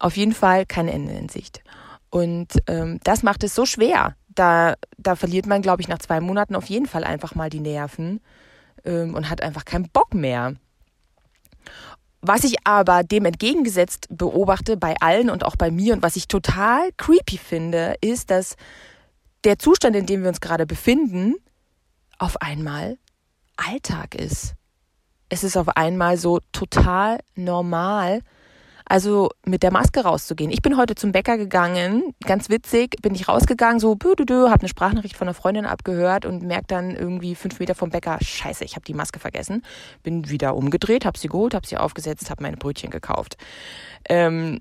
auf 0.01 0.17
jeden 0.17 0.33
Fall 0.33 0.65
kein 0.65 0.87
Ende 0.87 1.13
in 1.13 1.29
Sicht. 1.29 1.63
Und 2.09 2.61
ähm, 2.67 2.99
das 3.03 3.23
macht 3.23 3.43
es 3.43 3.55
so 3.55 3.65
schwer. 3.65 4.15
Da, 4.29 4.75
da 4.97 5.15
verliert 5.15 5.45
man, 5.45 5.61
glaube 5.61 5.81
ich, 5.81 5.87
nach 5.87 5.99
zwei 5.99 6.19
Monaten 6.19 6.55
auf 6.55 6.65
jeden 6.65 6.87
Fall 6.87 7.03
einfach 7.03 7.35
mal 7.35 7.49
die 7.49 7.59
Nerven 7.59 8.19
ähm, 8.83 9.13
und 9.13 9.29
hat 9.29 9.41
einfach 9.41 9.65
keinen 9.65 9.89
Bock 9.89 10.13
mehr. 10.13 10.55
Was 12.21 12.43
ich 12.43 12.55
aber 12.65 13.03
dem 13.03 13.25
entgegengesetzt 13.25 14.07
beobachte 14.09 14.77
bei 14.77 14.95
allen 14.99 15.29
und 15.29 15.43
auch 15.43 15.55
bei 15.55 15.71
mir 15.71 15.93
und 15.93 16.03
was 16.03 16.15
ich 16.15 16.27
total 16.27 16.91
creepy 16.97 17.37
finde, 17.37 17.95
ist, 18.01 18.29
dass 18.29 18.55
der 19.43 19.57
Zustand, 19.57 19.95
in 19.95 20.05
dem 20.05 20.21
wir 20.21 20.29
uns 20.29 20.41
gerade 20.41 20.65
befinden, 20.65 21.35
auf 22.19 22.41
einmal 22.41 22.97
Alltag 23.57 24.15
ist. 24.15 24.53
Es 25.29 25.43
ist 25.43 25.57
auf 25.57 25.69
einmal 25.69 26.17
so 26.17 26.39
total 26.51 27.19
normal, 27.35 28.21
also 28.91 29.29
mit 29.45 29.63
der 29.63 29.71
Maske 29.71 30.01
rauszugehen. 30.01 30.51
Ich 30.51 30.61
bin 30.61 30.75
heute 30.75 30.95
zum 30.95 31.13
Bäcker 31.13 31.37
gegangen, 31.37 32.13
ganz 32.25 32.49
witzig, 32.49 32.97
bin 33.01 33.15
ich 33.15 33.29
rausgegangen, 33.29 33.79
so 33.79 33.91
habe 33.91 34.59
eine 34.59 34.67
Sprachnachricht 34.67 35.15
von 35.15 35.29
einer 35.29 35.33
Freundin 35.33 35.65
abgehört 35.65 36.25
und 36.25 36.43
merke 36.43 36.65
dann 36.67 36.93
irgendwie 36.93 37.35
fünf 37.35 37.61
Meter 37.61 37.73
vom 37.73 37.89
Bäcker, 37.89 38.17
scheiße, 38.19 38.65
ich 38.65 38.75
habe 38.75 38.83
die 38.83 38.93
Maske 38.93 39.19
vergessen. 39.19 39.63
Bin 40.03 40.29
wieder 40.29 40.57
umgedreht, 40.57 41.05
habe 41.05 41.17
sie 41.17 41.29
geholt, 41.29 41.53
habe 41.53 41.65
sie 41.65 41.77
aufgesetzt, 41.77 42.29
habe 42.29 42.43
meine 42.43 42.57
Brötchen 42.57 42.89
gekauft. 42.89 43.37
Ähm, 44.09 44.59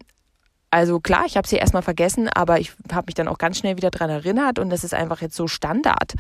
also 0.71 1.01
klar, 1.01 1.25
ich 1.27 1.37
habe 1.37 1.49
sie 1.49 1.57
erstmal 1.57 1.83
vergessen, 1.83 2.29
aber 2.29 2.61
ich 2.61 2.73
habe 2.93 3.07
mich 3.07 3.17
dann 3.17 3.27
auch 3.27 3.39
ganz 3.39 3.59
schnell 3.59 3.77
wieder 3.77 3.91
dran 3.91 4.11
erinnert 4.11 4.61
und 4.61 4.71
das 4.71 4.85
ist 4.85 4.95
einfach 4.95 5.23
jetzt 5.23 5.35
so 5.35 5.49
Standard. 5.49 6.15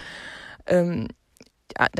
Ähm, 0.66 1.06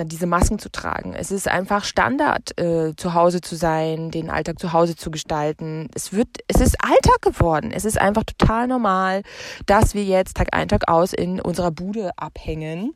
diese 0.04 0.26
Masken 0.26 0.58
zu 0.58 0.70
tragen. 0.70 1.14
Es 1.14 1.30
ist 1.30 1.48
einfach 1.48 1.84
Standard, 1.84 2.58
äh, 2.58 2.94
zu 2.96 3.14
Hause 3.14 3.40
zu 3.40 3.56
sein, 3.56 4.10
den 4.10 4.30
Alltag 4.30 4.58
zu 4.58 4.72
Hause 4.72 4.96
zu 4.96 5.10
gestalten. 5.10 5.88
Es 5.94 6.12
wird, 6.12 6.28
es 6.48 6.60
ist 6.60 6.76
Alltag 6.82 7.22
geworden. 7.22 7.72
Es 7.72 7.84
ist 7.84 7.98
einfach 7.98 8.24
total 8.24 8.66
normal, 8.66 9.22
dass 9.66 9.94
wir 9.94 10.04
jetzt 10.04 10.36
Tag 10.36 10.48
ein, 10.52 10.68
Tag 10.68 10.88
aus 10.88 11.12
in 11.12 11.40
unserer 11.40 11.70
Bude 11.70 12.10
abhängen, 12.16 12.94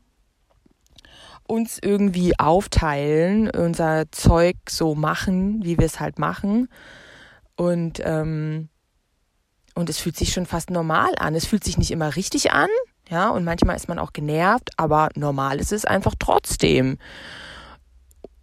uns 1.46 1.78
irgendwie 1.80 2.38
aufteilen, 2.38 3.50
unser 3.50 4.10
Zeug 4.10 4.56
so 4.68 4.94
machen, 4.94 5.62
wie 5.64 5.78
wir 5.78 5.86
es 5.86 6.00
halt 6.00 6.18
machen. 6.18 6.68
Und, 7.56 8.00
ähm, 8.04 8.68
und 9.74 9.90
es 9.90 9.98
fühlt 9.98 10.16
sich 10.16 10.32
schon 10.32 10.46
fast 10.46 10.70
normal 10.70 11.12
an. 11.18 11.34
Es 11.34 11.46
fühlt 11.46 11.64
sich 11.64 11.78
nicht 11.78 11.90
immer 11.90 12.16
richtig 12.16 12.52
an, 12.52 12.68
ja, 13.10 13.28
und 13.30 13.44
manchmal 13.44 13.76
ist 13.76 13.88
man 13.88 13.98
auch 13.98 14.12
genervt, 14.12 14.70
aber 14.76 15.10
normal 15.14 15.60
ist 15.60 15.72
es 15.72 15.84
einfach 15.84 16.14
trotzdem. 16.18 16.98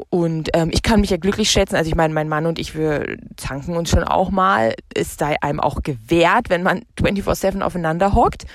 Und 0.10 0.50
ähm, 0.54 0.70
ich 0.72 0.82
kann 0.84 1.02
mich 1.02 1.10
ja 1.10 1.18
glücklich 1.18 1.52
schätzen. 1.52 1.76
Also 1.76 1.90
ich 1.90 1.96
meine, 1.96 2.14
mein 2.14 2.30
Mann 2.30 2.46
und 2.46 2.60
ich, 2.60 2.76
wir 2.76 3.18
zanken 3.38 3.76
uns 3.76 3.90
schon 3.90 4.04
auch 4.04 4.30
mal. 4.30 4.74
Es 4.94 5.16
sei 5.18 5.36
einem 5.42 5.60
auch 5.60 5.84
gewährt, 5.84 6.50
wenn 6.50 6.64
man 6.64 6.84
24-7 7.00 7.62
aufeinander 7.62 8.14
hockt. 8.14 8.46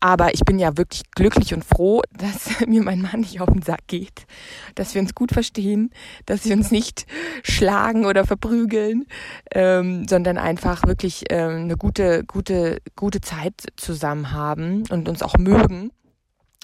Aber 0.00 0.32
ich 0.32 0.40
bin 0.40 0.58
ja 0.58 0.76
wirklich 0.78 1.02
glücklich 1.14 1.52
und 1.52 1.64
froh, 1.64 2.02
dass 2.10 2.66
mir 2.66 2.82
mein 2.82 3.02
Mann 3.02 3.20
nicht 3.20 3.40
auf 3.40 3.50
den 3.50 3.62
Sack 3.62 3.86
geht, 3.86 4.26
dass 4.74 4.94
wir 4.94 5.02
uns 5.02 5.14
gut 5.14 5.32
verstehen, 5.32 5.90
dass 6.26 6.44
wir 6.46 6.56
uns 6.56 6.70
nicht 6.70 7.06
schlagen 7.42 8.06
oder 8.06 8.24
verprügeln, 8.26 9.06
ähm, 9.52 10.08
sondern 10.08 10.38
einfach 10.38 10.86
wirklich 10.86 11.24
ähm, 11.30 11.62
eine 11.62 11.76
gute, 11.76 12.24
gute, 12.24 12.78
gute 12.96 13.20
Zeit 13.20 13.54
zusammen 13.76 14.32
haben 14.32 14.84
und 14.90 15.08
uns 15.08 15.22
auch 15.22 15.36
mögen 15.36 15.92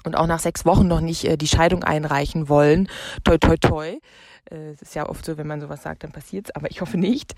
und 0.05 0.17
auch 0.17 0.27
nach 0.27 0.41
sechs 0.41 0.65
Wochen 0.65 0.87
noch 0.87 1.01
nicht 1.01 1.25
äh, 1.25 1.37
die 1.37 1.49
Scheidung 1.49 1.85
einreichen 1.85 2.49
wollen. 2.49 2.89
Toi, 3.25 3.39
toi, 3.39 3.57
toi. 3.57 3.99
Äh, 4.51 4.71
es 4.71 4.83
ist 4.83 4.95
ja 4.95 5.09
oft 5.09 5.25
so, 5.25 5.37
wenn 5.37 5.47
man 5.47 5.61
sowas 5.61 5.83
sagt, 5.83 6.05
dann 6.05 6.13
passiert's, 6.13 6.51
aber 6.53 6.71
ich 6.71 6.81
hoffe 6.81 6.97
nicht. 6.97 7.35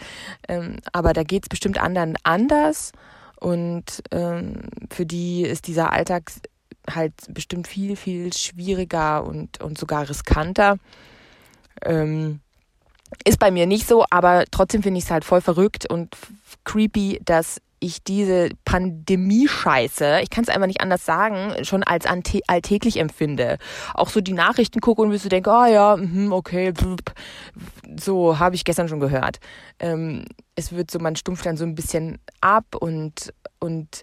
Ähm, 0.49 0.77
aber 0.93 1.13
da 1.13 1.25
geht's 1.25 1.49
bestimmt 1.49 1.79
anderen 1.79 2.17
anders. 2.23 2.93
Und 3.41 4.03
ähm, 4.11 4.63
für 4.91 5.07
die 5.07 5.43
ist 5.43 5.67
dieser 5.67 5.93
Alltag 5.93 6.33
halt 6.91 7.13
bestimmt 7.29 7.69
viel, 7.69 7.97
viel 7.97 8.33
schwieriger 8.33 9.25
und, 9.25 9.61
und 9.61 9.79
sogar 9.79 10.09
riskanter. 10.09 10.79
Ähm, 11.83 12.41
ist 13.25 13.39
bei 13.39 13.51
mir 13.51 13.67
nicht 13.67 13.87
so, 13.87 14.05
aber 14.11 14.45
trotzdem 14.51 14.83
finde 14.83 14.99
ich 14.99 15.05
es 15.05 15.11
halt 15.11 15.25
voll 15.25 15.41
verrückt 15.41 15.87
und 15.87 16.17
creepy, 16.65 17.21
dass 17.25 17.61
ich 17.81 18.03
diese 18.03 18.51
Pandemie-Scheiße, 18.65 20.21
ich 20.23 20.31
kann 20.31 20.45
es 20.45 20.49
einfach 20.49 20.67
nicht 20.67 20.81
anders 20.81 21.05
sagen, 21.05 21.65
schon 21.65 21.83
als 21.83 22.07
alltäglich 22.07 22.99
empfinde. 22.99 23.59
Auch 23.95 24.09
so 24.09 24.21
die 24.21 24.33
Nachrichten 24.33 24.81
gucke 24.81 25.03
und 25.03 25.11
wirst 25.11 25.25
du 25.25 25.29
denken, 25.29 25.51
ah 25.51 25.65
oh 25.65 25.73
ja, 25.73 25.97
mh, 25.97 26.35
okay, 26.35 26.73
so 27.99 28.39
habe 28.39 28.55
ich 28.55 28.65
gestern 28.65 28.89
schon 28.89 29.01
gehört. 29.01 29.39
Ähm, 29.79 30.25
es 30.55 30.73
wird 30.73 30.91
so, 30.91 30.99
man 30.99 31.17
stumpft 31.17 31.47
dann 31.47 31.57
so 31.57 31.65
ein 31.65 31.75
bisschen 31.75 32.19
ab 32.41 32.75
und, 32.75 33.33
und 33.61 34.03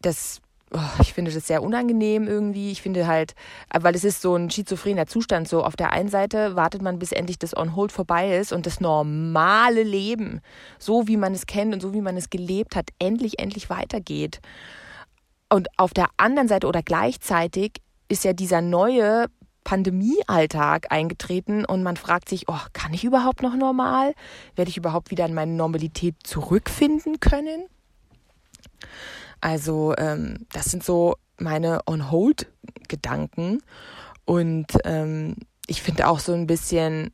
das 0.00 0.40
oh, 0.72 1.00
ich 1.00 1.12
finde 1.12 1.32
das 1.32 1.46
sehr 1.46 1.62
unangenehm 1.62 2.26
irgendwie. 2.26 2.70
Ich 2.70 2.82
finde 2.82 3.06
halt, 3.06 3.34
weil 3.72 3.94
es 3.94 4.04
ist 4.04 4.22
so 4.22 4.34
ein 4.34 4.50
schizophrener 4.50 5.06
Zustand. 5.06 5.48
So 5.48 5.64
auf 5.64 5.76
der 5.76 5.92
einen 5.92 6.08
Seite 6.08 6.56
wartet 6.56 6.82
man, 6.82 6.98
bis 6.98 7.12
endlich 7.12 7.38
das 7.38 7.56
On-Hold 7.56 7.92
vorbei 7.92 8.36
ist 8.36 8.52
und 8.52 8.66
das 8.66 8.80
normale 8.80 9.82
Leben, 9.82 10.40
so 10.78 11.08
wie 11.08 11.16
man 11.16 11.34
es 11.34 11.46
kennt 11.46 11.74
und 11.74 11.80
so 11.80 11.94
wie 11.94 12.00
man 12.00 12.16
es 12.16 12.30
gelebt 12.30 12.76
hat, 12.76 12.90
endlich, 12.98 13.38
endlich 13.38 13.70
weitergeht. 13.70 14.40
Und 15.48 15.68
auf 15.78 15.94
der 15.94 16.08
anderen 16.16 16.48
Seite 16.48 16.66
oder 16.66 16.82
gleichzeitig 16.82 17.80
ist 18.08 18.24
ja 18.24 18.32
dieser 18.32 18.60
neue 18.60 19.26
Pandemiealltag 19.64 20.90
eingetreten 20.90 21.64
und 21.64 21.82
man 21.82 21.96
fragt 21.96 22.28
sich, 22.28 22.48
oh, 22.48 22.60
kann 22.72 22.94
ich 22.94 23.04
überhaupt 23.04 23.42
noch 23.42 23.54
normal? 23.54 24.14
Werde 24.56 24.70
ich 24.70 24.78
überhaupt 24.78 25.10
wieder 25.10 25.26
in 25.26 25.34
meine 25.34 25.52
Normalität 25.52 26.14
zurückfinden 26.24 27.20
können? 27.20 27.64
Also 29.40 29.94
ähm, 29.96 30.46
das 30.52 30.66
sind 30.66 30.84
so 30.84 31.16
meine 31.38 31.80
On-Hold-Gedanken. 31.86 33.62
Und 34.24 34.66
ähm, 34.84 35.36
ich 35.66 35.82
finde 35.82 36.08
auch 36.08 36.18
so 36.18 36.32
ein 36.32 36.46
bisschen, 36.46 37.12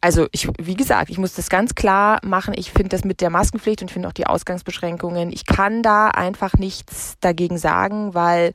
also 0.00 0.26
ich, 0.32 0.48
wie 0.60 0.74
gesagt, 0.74 1.10
ich 1.10 1.18
muss 1.18 1.34
das 1.34 1.48
ganz 1.48 1.74
klar 1.74 2.18
machen. 2.22 2.54
Ich 2.56 2.70
finde 2.70 2.90
das 2.90 3.04
mit 3.04 3.20
der 3.20 3.30
Maskenpflicht 3.30 3.82
und 3.82 3.90
finde 3.90 4.08
auch 4.08 4.12
die 4.12 4.26
Ausgangsbeschränkungen. 4.26 5.32
Ich 5.32 5.46
kann 5.46 5.82
da 5.82 6.08
einfach 6.08 6.54
nichts 6.54 7.14
dagegen 7.20 7.56
sagen, 7.56 8.14
weil 8.14 8.52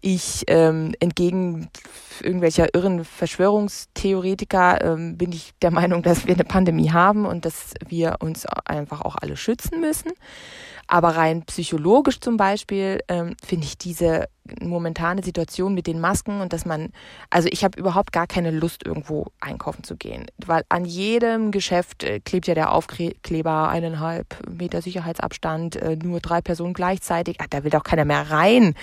ich 0.00 0.44
ähm, 0.46 0.94
entgegen 1.00 1.68
irgendwelcher 2.22 2.74
irren 2.74 3.04
Verschwörungstheoretiker 3.04 4.84
ähm, 4.84 5.18
bin 5.18 5.32
ich 5.32 5.52
der 5.60 5.72
Meinung, 5.72 6.02
dass 6.02 6.26
wir 6.26 6.34
eine 6.34 6.44
Pandemie 6.44 6.90
haben 6.90 7.26
und 7.26 7.44
dass 7.44 7.74
wir 7.86 8.16
uns 8.20 8.46
einfach 8.64 9.02
auch 9.02 9.16
alle 9.20 9.36
schützen 9.36 9.80
müssen. 9.80 10.12
Aber 10.88 11.10
rein 11.10 11.42
psychologisch 11.44 12.18
zum 12.20 12.38
Beispiel 12.38 13.00
ähm, 13.08 13.36
finde 13.44 13.66
ich 13.66 13.76
diese 13.76 14.28
momentane 14.62 15.22
Situation 15.22 15.74
mit 15.74 15.86
den 15.86 16.00
Masken 16.00 16.40
und 16.40 16.54
dass 16.54 16.64
man, 16.64 16.88
also 17.28 17.48
ich 17.52 17.62
habe 17.62 17.78
überhaupt 17.78 18.10
gar 18.10 18.26
keine 18.26 18.50
Lust, 18.50 18.86
irgendwo 18.86 19.26
einkaufen 19.40 19.84
zu 19.84 19.96
gehen. 19.96 20.26
Weil 20.38 20.64
an 20.70 20.86
jedem 20.86 21.50
Geschäft 21.50 22.04
äh, 22.04 22.20
klebt 22.20 22.46
ja 22.46 22.54
der 22.54 22.72
Aufkleber 22.72 23.68
eineinhalb 23.68 24.26
Meter 24.48 24.80
Sicherheitsabstand, 24.80 25.76
äh, 25.76 25.96
nur 25.96 26.20
drei 26.20 26.40
Personen 26.40 26.72
gleichzeitig. 26.72 27.36
Ach, 27.40 27.46
da 27.50 27.64
will 27.64 27.70
doch 27.70 27.84
keiner 27.84 28.06
mehr 28.06 28.30
rein. 28.30 28.74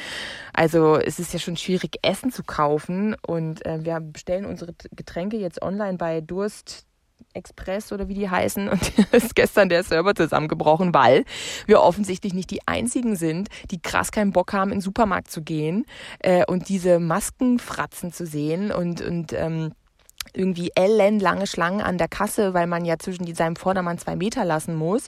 Also 0.53 0.97
es 0.97 1.17
ist 1.17 1.33
ja 1.33 1.39
schon 1.39 1.57
schwierig, 1.57 1.97
Essen 2.03 2.31
zu 2.31 2.43
kaufen. 2.43 3.15
Und 3.25 3.65
äh, 3.65 3.83
wir 3.83 3.99
bestellen 3.99 4.45
unsere 4.45 4.75
Getränke 4.95 5.37
jetzt 5.37 5.61
online 5.63 5.97
bei 5.97 6.21
Durst 6.21 6.85
Express 7.33 7.91
oder 7.91 8.07
wie 8.07 8.13
die 8.13 8.29
heißen 8.29 8.69
und 8.69 8.99
ist 9.11 9.35
gestern 9.35 9.69
der 9.69 9.83
Server 9.83 10.15
zusammengebrochen, 10.15 10.93
weil 10.93 11.25
wir 11.67 11.81
offensichtlich 11.81 12.33
nicht 12.33 12.49
die 12.51 12.67
einzigen 12.67 13.15
sind, 13.15 13.49
die 13.71 13.81
krass 13.81 14.11
keinen 14.11 14.31
Bock 14.31 14.53
haben, 14.53 14.71
in 14.71 14.77
den 14.77 14.81
Supermarkt 14.81 15.29
zu 15.29 15.41
gehen 15.41 15.85
äh, 16.19 16.45
und 16.45 16.69
diese 16.69 16.99
Maskenfratzen 16.99 18.13
zu 18.13 18.25
sehen 18.25 18.71
und, 18.71 19.01
und 19.01 19.33
ähm, 19.33 19.73
irgendwie 20.33 20.71
ellenlange 20.75 21.47
Schlangen 21.47 21.81
an 21.81 21.97
der 21.97 22.07
Kasse, 22.07 22.53
weil 22.53 22.67
man 22.67 22.85
ja 22.85 22.97
zwischen 22.97 23.33
seinem 23.35 23.55
Vordermann 23.55 23.97
zwei 23.97 24.15
Meter 24.15 24.43
lassen 24.43 24.75
muss. 24.75 25.07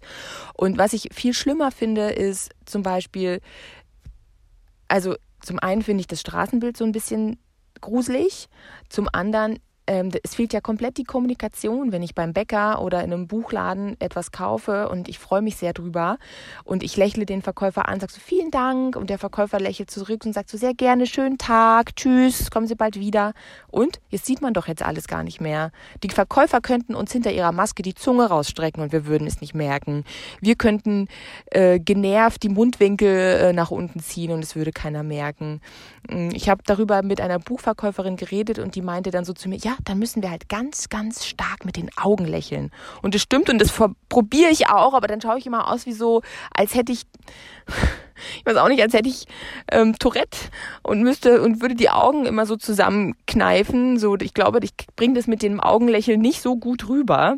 Und 0.53 0.77
was 0.77 0.93
ich 0.93 1.09
viel 1.11 1.33
schlimmer 1.33 1.71
finde, 1.71 2.09
ist 2.09 2.51
zum 2.65 2.83
Beispiel, 2.83 3.41
also 4.87 5.15
zum 5.41 5.59
einen 5.59 5.81
finde 5.81 6.01
ich 6.01 6.07
das 6.07 6.21
Straßenbild 6.21 6.77
so 6.77 6.85
ein 6.85 6.91
bisschen 6.91 7.39
gruselig, 7.81 8.47
zum 8.89 9.07
anderen 9.11 9.59
ähm, 9.87 10.11
es 10.23 10.35
fehlt 10.35 10.53
ja 10.53 10.61
komplett 10.61 10.97
die 10.97 11.03
Kommunikation, 11.03 11.91
wenn 11.91 12.03
ich 12.03 12.13
beim 12.13 12.33
Bäcker 12.33 12.81
oder 12.81 13.03
in 13.03 13.13
einem 13.13 13.27
Buchladen 13.27 13.95
etwas 13.99 14.31
kaufe 14.31 14.89
und 14.89 15.07
ich 15.07 15.17
freue 15.17 15.41
mich 15.41 15.55
sehr 15.55 15.73
drüber 15.73 16.17
und 16.65 16.83
ich 16.83 16.97
lächle 16.97 17.25
den 17.25 17.41
Verkäufer 17.41 17.87
an, 17.87 17.99
sag 17.99 18.11
so 18.11 18.19
vielen 18.19 18.51
Dank 18.51 18.95
und 18.95 19.09
der 19.09 19.17
Verkäufer 19.17 19.59
lächelt 19.59 19.89
zurück 19.89 20.25
und 20.25 20.33
sagt 20.33 20.49
so 20.49 20.57
sehr 20.57 20.73
gerne 20.73 21.07
schönen 21.07 21.37
Tag, 21.37 21.95
tschüss, 21.95 22.51
kommen 22.51 22.67
Sie 22.67 22.75
bald 22.75 22.99
wieder. 22.99 23.33
Und 23.67 23.99
jetzt 24.09 24.25
sieht 24.25 24.41
man 24.41 24.53
doch 24.53 24.67
jetzt 24.67 24.83
alles 24.83 25.07
gar 25.07 25.23
nicht 25.23 25.39
mehr. 25.39 25.71
Die 26.03 26.09
Verkäufer 26.09 26.61
könnten 26.61 26.93
uns 26.93 27.11
hinter 27.11 27.31
ihrer 27.31 27.51
Maske 27.51 27.81
die 27.81 27.95
Zunge 27.95 28.25
rausstrecken 28.25 28.83
und 28.83 28.91
wir 28.91 29.05
würden 29.05 29.27
es 29.27 29.39
nicht 29.41 29.55
merken. 29.55 30.03
Wir 30.41 30.55
könnten 30.55 31.07
äh, 31.51 31.79
genervt 31.79 32.43
die 32.43 32.49
Mundwinkel 32.49 33.07
äh, 33.07 33.53
nach 33.53 33.71
unten 33.71 33.99
ziehen 34.01 34.31
und 34.31 34.43
es 34.43 34.55
würde 34.55 34.71
keiner 34.71 35.03
merken. 35.03 35.61
Mm, 36.09 36.29
ich 36.33 36.49
habe 36.49 36.61
darüber 36.65 37.01
mit 37.03 37.21
einer 37.21 37.39
Buchverkäuferin 37.39 38.17
geredet 38.17 38.59
und 38.59 38.75
die 38.75 38.81
meinte 38.81 39.11
dann 39.11 39.23
so 39.23 39.33
zu 39.33 39.47
mir, 39.47 39.57
ja, 39.57 39.76
dann 39.85 39.99
müssen 39.99 40.21
wir 40.21 40.31
halt 40.31 40.49
ganz, 40.49 40.89
ganz 40.89 41.25
stark 41.25 41.65
mit 41.65 41.77
den 41.77 41.89
Augen 41.97 42.25
lächeln. 42.25 42.71
Und 43.01 43.15
das 43.15 43.21
stimmt 43.21 43.49
und 43.49 43.59
das 43.59 43.71
probiere 44.09 44.51
ich 44.51 44.69
auch, 44.69 44.93
aber 44.93 45.07
dann 45.07 45.21
schaue 45.21 45.37
ich 45.37 45.45
immer 45.45 45.71
aus 45.71 45.85
wie 45.85 45.93
so, 45.93 46.21
als 46.53 46.75
hätte 46.75 46.91
ich, 46.91 47.03
ich 48.39 48.45
weiß 48.45 48.57
auch 48.57 48.67
nicht, 48.67 48.81
als 48.81 48.93
hätte 48.93 49.09
ich 49.09 49.25
ähm, 49.71 49.97
Tourette 49.97 50.37
und 50.83 51.01
müsste 51.01 51.41
und 51.41 51.61
würde 51.61 51.75
die 51.75 51.89
Augen 51.89 52.25
immer 52.25 52.45
so 52.45 52.55
zusammenkneifen. 52.55 53.99
So, 53.99 54.15
ich 54.17 54.33
glaube, 54.33 54.59
ich 54.61 54.71
bringe 54.95 55.15
das 55.15 55.27
mit 55.27 55.41
dem 55.41 55.59
Augenlächeln 55.59 56.21
nicht 56.21 56.41
so 56.41 56.57
gut 56.57 56.87
rüber. 56.89 57.37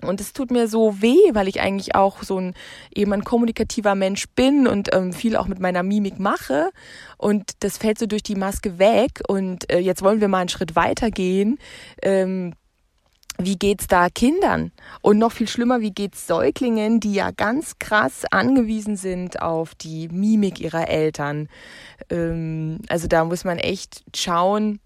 Und 0.00 0.20
es 0.20 0.32
tut 0.32 0.50
mir 0.50 0.66
so 0.66 1.00
weh, 1.00 1.32
weil 1.32 1.46
ich 1.46 1.60
eigentlich 1.60 1.94
auch 1.94 2.22
so 2.22 2.38
ein 2.38 2.54
eben 2.94 3.12
ein 3.12 3.24
kommunikativer 3.24 3.94
Mensch 3.94 4.26
bin 4.34 4.66
und 4.66 4.92
ähm, 4.92 5.12
viel 5.12 5.36
auch 5.36 5.46
mit 5.46 5.60
meiner 5.60 5.82
Mimik 5.82 6.18
mache. 6.18 6.70
Und 7.18 7.52
das 7.60 7.78
fällt 7.78 7.98
so 7.98 8.06
durch 8.06 8.22
die 8.22 8.34
Maske 8.34 8.78
weg. 8.78 9.20
Und 9.28 9.70
äh, 9.70 9.78
jetzt 9.78 10.02
wollen 10.02 10.20
wir 10.20 10.28
mal 10.28 10.40
einen 10.40 10.48
Schritt 10.48 10.74
weiter 10.74 11.10
gehen. 11.10 11.58
Ähm, 12.02 12.54
wie 13.38 13.56
geht's 13.56 13.86
da 13.86 14.08
Kindern? 14.08 14.72
Und 15.00 15.18
noch 15.18 15.32
viel 15.32 15.48
schlimmer, 15.48 15.80
wie 15.80 15.92
geht's 15.92 16.26
Säuglingen, 16.26 17.00
die 17.00 17.14
ja 17.14 17.30
ganz 17.30 17.78
krass 17.78 18.24
angewiesen 18.30 18.96
sind 18.96 19.40
auf 19.40 19.74
die 19.74 20.08
Mimik 20.08 20.60
ihrer 20.60 20.88
Eltern? 20.88 21.48
Ähm, 22.10 22.80
also 22.88 23.08
da 23.08 23.24
muss 23.24 23.44
man 23.44 23.58
echt 23.58 24.04
schauen, 24.14 24.80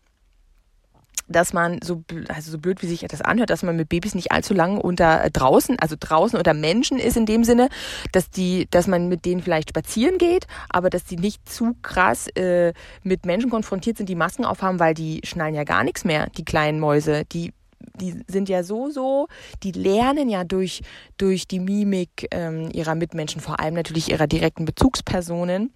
dass 1.29 1.53
man 1.53 1.81
so, 1.83 2.05
also 2.29 2.53
so 2.53 2.59
blöd 2.59 2.83
wie 2.83 2.87
sich 2.87 3.01
das 3.09 3.21
anhört, 3.21 3.51
dass 3.51 3.63
man 3.63 3.77
mit 3.77 3.89
Babys 3.89 4.15
nicht 4.15 4.33
allzu 4.33 4.55
lang 4.55 4.79
unter 4.79 5.25
äh, 5.25 5.31
draußen, 5.31 5.79
also 5.79 5.97
draußen 5.99 6.39
unter 6.39 6.55
Menschen 6.55 6.99
ist 6.99 7.17
in 7.17 7.27
dem 7.27 7.45
Sinne, 7.45 7.69
dass 8.13 8.31
die, 8.31 8.67
dass 8.71 8.87
man 8.87 9.09
mit 9.09 9.25
denen 9.25 9.43
vielleicht 9.43 9.71
spazieren 9.71 10.19
geht, 10.19 10.47
aber 10.69 10.91
dass 10.91 11.05
die 11.05 11.17
nicht 11.17 11.49
zu 11.49 11.75
krass 11.83 12.29
äh, 12.37 12.73
mit 13.03 13.27
Menschen 13.27 13.51
konfrontiert 13.51 13.97
sind, 13.97 14.09
die 14.09 14.15
Masken 14.15 14.45
aufhaben, 14.45 14.79
weil 14.79 14.95
die 14.95 15.21
schnallen 15.25 15.55
ja 15.55 15.65
gar 15.65 15.85
nichts 15.85 16.05
mehr, 16.05 16.29
die 16.37 16.45
kleinen 16.45 16.81
Mäuse, 16.81 17.25
die 17.25 17.53
die 18.01 18.23
sind 18.27 18.49
ja 18.49 18.63
so, 18.63 18.91
so, 18.91 19.29
die 19.63 19.73
lernen 19.73 20.29
ja 20.29 20.45
durch, 20.45 20.83
durch 21.19 21.47
die 21.47 21.61
Mimik 21.61 22.27
ähm, 22.31 22.69
ihrer 22.73 22.95
Mitmenschen, 22.95 23.41
vor 23.41 23.61
allem 23.61 23.75
natürlich 23.75 24.11
ihrer 24.11 24.27
direkten 24.27 24.65
Bezugspersonen. 24.65 25.73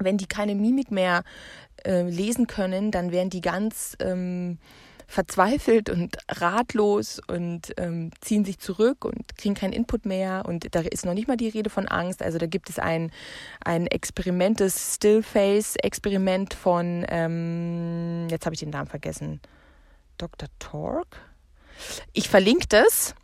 Wenn 0.00 0.18
die 0.18 0.26
keine 0.26 0.54
Mimik 0.54 0.90
mehr 0.90 1.22
äh, 1.84 2.02
lesen 2.02 2.46
können, 2.46 2.90
dann 2.90 3.12
werden 3.12 3.30
die 3.30 3.40
ganz 3.40 3.96
ähm, 4.00 4.58
verzweifelt 5.10 5.90
und 5.90 6.16
ratlos 6.28 7.20
und 7.26 7.72
ähm, 7.76 8.12
ziehen 8.20 8.44
sich 8.44 8.60
zurück 8.60 9.04
und 9.04 9.36
kriegen 9.36 9.54
keinen 9.54 9.72
Input 9.72 10.06
mehr. 10.06 10.44
Und 10.46 10.72
da 10.72 10.80
ist 10.80 11.04
noch 11.04 11.14
nicht 11.14 11.26
mal 11.26 11.36
die 11.36 11.48
Rede 11.48 11.68
von 11.68 11.88
Angst. 11.88 12.22
Also 12.22 12.38
da 12.38 12.46
gibt 12.46 12.70
es 12.70 12.78
ein, 12.78 13.10
ein 13.64 13.88
Experiment, 13.88 14.60
das 14.60 14.94
Stillface-Experiment 14.94 16.54
von, 16.54 17.04
ähm, 17.08 18.28
jetzt 18.30 18.46
habe 18.46 18.54
ich 18.54 18.60
den 18.60 18.70
Namen 18.70 18.88
vergessen, 18.88 19.40
Dr. 20.16 20.48
Torque. 20.60 21.18
Ich 22.12 22.28
verlinke 22.28 22.66
das 22.68 23.14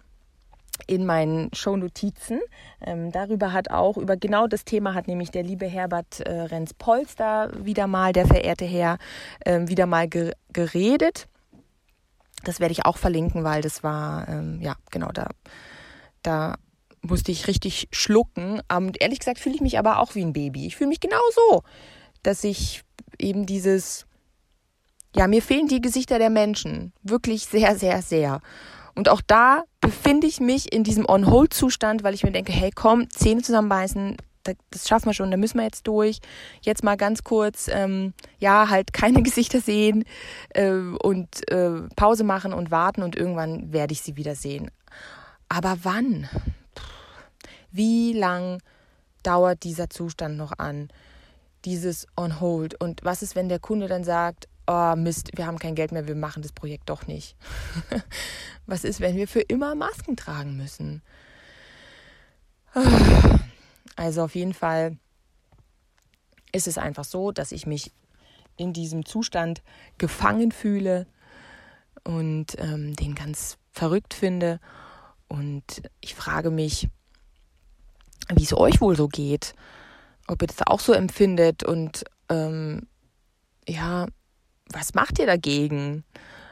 in 0.86 1.06
meinen 1.06 1.52
Shownotizen. 1.54 2.40
Ähm, 2.80 3.12
darüber 3.12 3.52
hat 3.52 3.70
auch, 3.70 3.96
über 3.96 4.16
genau 4.16 4.46
das 4.46 4.64
Thema 4.64 4.94
hat 4.94 5.08
nämlich 5.08 5.30
der 5.30 5.42
liebe 5.42 5.66
Herbert 5.66 6.20
äh, 6.20 6.42
Renz-Polster 6.42 7.50
wieder 7.64 7.86
mal, 7.86 8.12
der 8.12 8.26
verehrte 8.26 8.64
Herr, 8.64 8.98
äh, 9.40 9.60
wieder 9.66 9.86
mal 9.86 10.08
ge 10.08 10.32
geredet. 10.52 11.28
Das 12.44 12.60
werde 12.60 12.72
ich 12.72 12.84
auch 12.84 12.96
verlinken, 12.96 13.44
weil 13.44 13.62
das 13.62 13.82
war, 13.82 14.28
ähm, 14.28 14.60
ja, 14.60 14.76
genau, 14.90 15.10
da, 15.12 15.28
da 16.22 16.56
musste 17.02 17.32
ich 17.32 17.48
richtig 17.48 17.88
schlucken. 17.92 18.60
Und 18.74 19.00
ehrlich 19.00 19.18
gesagt 19.18 19.38
fühle 19.38 19.54
ich 19.54 19.60
mich 19.60 19.78
aber 19.78 19.98
auch 19.98 20.14
wie 20.14 20.22
ein 20.22 20.32
Baby. 20.32 20.66
Ich 20.66 20.76
fühle 20.76 20.88
mich 20.88 21.00
genau 21.00 21.20
so, 21.34 21.62
dass 22.22 22.44
ich 22.44 22.82
eben 23.18 23.46
dieses, 23.46 24.06
ja, 25.14 25.26
mir 25.26 25.42
fehlen 25.42 25.68
die 25.68 25.80
Gesichter 25.80 26.18
der 26.18 26.30
Menschen. 26.30 26.92
Wirklich 27.02 27.46
sehr, 27.46 27.76
sehr, 27.76 28.02
sehr. 28.02 28.40
Und 28.96 29.10
auch 29.10 29.20
da 29.20 29.64
befinde 29.80 30.26
ich 30.26 30.40
mich 30.40 30.72
in 30.72 30.82
diesem 30.82 31.06
On-Hold-Zustand, 31.08 32.02
weil 32.02 32.14
ich 32.14 32.24
mir 32.24 32.32
denke, 32.32 32.52
hey, 32.52 32.70
komm, 32.74 33.08
Zähne 33.10 33.42
zusammenbeißen, 33.42 34.16
das 34.70 34.88
schaffen 34.88 35.06
wir 35.06 35.14
schon, 35.14 35.30
da 35.30 35.36
müssen 35.36 35.58
wir 35.58 35.64
jetzt 35.64 35.86
durch. 35.86 36.20
Jetzt 36.62 36.82
mal 36.82 36.96
ganz 36.96 37.22
kurz, 37.22 37.68
ähm, 37.70 38.14
ja, 38.38 38.70
halt 38.70 38.92
keine 38.92 39.22
Gesichter 39.24 39.60
sehen 39.60 40.04
äh, 40.50 40.70
und 40.70 41.48
äh, 41.50 41.82
Pause 41.94 42.24
machen 42.24 42.52
und 42.52 42.70
warten 42.70 43.02
und 43.02 43.16
irgendwann 43.16 43.72
werde 43.72 43.92
ich 43.92 44.00
sie 44.00 44.16
wieder 44.16 44.34
sehen. 44.34 44.70
Aber 45.48 45.78
wann? 45.82 46.28
Wie 47.70 48.14
lang 48.14 48.62
dauert 49.22 49.62
dieser 49.64 49.90
Zustand 49.90 50.36
noch 50.36 50.58
an? 50.58 50.88
Dieses 51.64 52.06
On 52.16 52.40
Hold. 52.40 52.80
Und 52.80 53.00
was 53.04 53.22
ist, 53.22 53.36
wenn 53.36 53.48
der 53.48 53.58
Kunde 53.58 53.88
dann 53.88 54.04
sagt, 54.04 54.48
oh 54.66 54.94
Mist, 54.96 55.30
wir 55.36 55.46
haben 55.46 55.58
kein 55.58 55.74
Geld 55.74 55.92
mehr, 55.92 56.06
wir 56.06 56.14
machen 56.14 56.42
das 56.42 56.52
Projekt 56.52 56.88
doch 56.90 57.06
nicht. 57.06 57.36
Was 58.66 58.84
ist, 58.84 59.00
wenn 59.00 59.16
wir 59.16 59.28
für 59.28 59.40
immer 59.40 59.74
Masken 59.74 60.16
tragen 60.16 60.56
müssen? 60.56 61.02
Also 63.98 64.24
auf 64.24 64.34
jeden 64.34 64.52
Fall 64.52 64.98
ist 66.52 66.66
es 66.66 66.76
einfach 66.76 67.04
so, 67.04 67.32
dass 67.32 67.50
ich 67.50 67.66
mich 67.66 67.92
in 68.58 68.74
diesem 68.74 69.06
Zustand 69.06 69.62
gefangen 69.96 70.52
fühle 70.52 71.06
und 72.04 72.58
ähm, 72.58 72.94
den 72.94 73.14
ganz 73.14 73.56
verrückt 73.72 74.14
finde. 74.14 74.60
Und 75.28 75.82
ich 76.02 76.14
frage 76.14 76.50
mich, 76.50 76.88
wie 78.34 78.42
es 78.44 78.52
euch 78.52 78.80
wohl 78.80 78.96
so 78.96 79.08
geht, 79.08 79.54
ob 80.26 80.42
ihr 80.42 80.48
das 80.48 80.66
auch 80.66 80.80
so 80.80 80.92
empfindet 80.92 81.64
und 81.64 82.04
ähm, 82.28 82.86
ja, 83.68 84.06
was 84.72 84.94
macht 84.94 85.18
ihr 85.18 85.26
dagegen? 85.26 86.04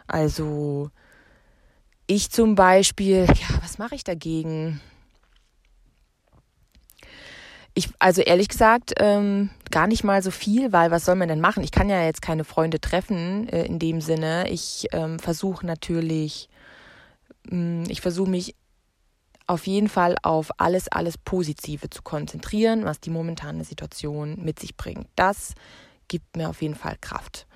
Also 0.07 0.91
ich 2.07 2.31
zum 2.31 2.55
Beispiel, 2.55 3.27
ja, 3.27 3.63
was 3.63 3.79
mache 3.79 3.95
ich 3.95 4.05
dagegen? 4.05 4.81
Ich, 7.77 7.89
also 7.99 8.23
ehrlich 8.23 8.49
gesagt, 8.49 8.93
ähm, 8.99 9.51
gar 9.71 9.89
nicht 9.89 10.05
mal 10.05 10.23
so 10.23 10.31
viel, 10.31 10.73
weil 10.73 10.93
was 10.93 11.05
soll 11.05 11.17
man 11.17 11.29
denn 11.29 11.41
machen? 11.41 11.65
Ich 11.65 11.73
kann 11.73 11.89
ja 11.89 12.05
jetzt 12.05 12.23
keine 12.23 12.45
Freunde 12.45 12.81
treffen 12.81 13.49
äh, 13.49 13.65
in 13.65 13.81
dem 13.81 14.01
Sinne. 14.01 14.49
Ich 14.49 14.87
ähm, 14.93 15.19
versuche 15.19 15.67
natürlich, 15.67 16.49
mh, 17.51 17.57
mm, 17.57 17.85
ich 17.89 18.01
versuche 18.01 18.31
mich 18.31 18.55
auf 19.47 19.67
jeden 19.67 19.89
Fall 19.89 20.17
auf 20.23 20.51
alles, 20.59 20.89
alles 20.89 21.19
Positive 21.19 21.91
zu 21.91 22.03
konzentrieren, 22.03 22.85
was 22.85 23.01
die 23.01 23.11
momentane 23.11 23.65
Situation 23.65 24.43
mit 24.43 24.61
sich 24.61 24.77
bringt. 24.77 25.09
Das 25.17 25.55
gibt 26.07 26.37
mir 26.37 26.49
auf 26.49 26.63
jeden 26.63 26.77
Fall 26.77 26.97
Kraft 27.01 27.47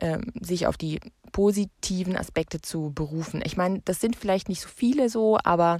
ähm, 0.00 0.32
sich 0.40 0.66
auf 0.66 0.76
die 0.76 1.00
positiven 1.32 2.16
Aspekte 2.16 2.60
zu 2.60 2.92
berufen. 2.94 3.42
Ich 3.44 3.56
meine, 3.56 3.80
das 3.84 4.00
sind 4.00 4.16
vielleicht 4.16 4.48
nicht 4.48 4.62
so 4.62 4.68
viele 4.68 5.08
so, 5.08 5.38
aber 5.44 5.78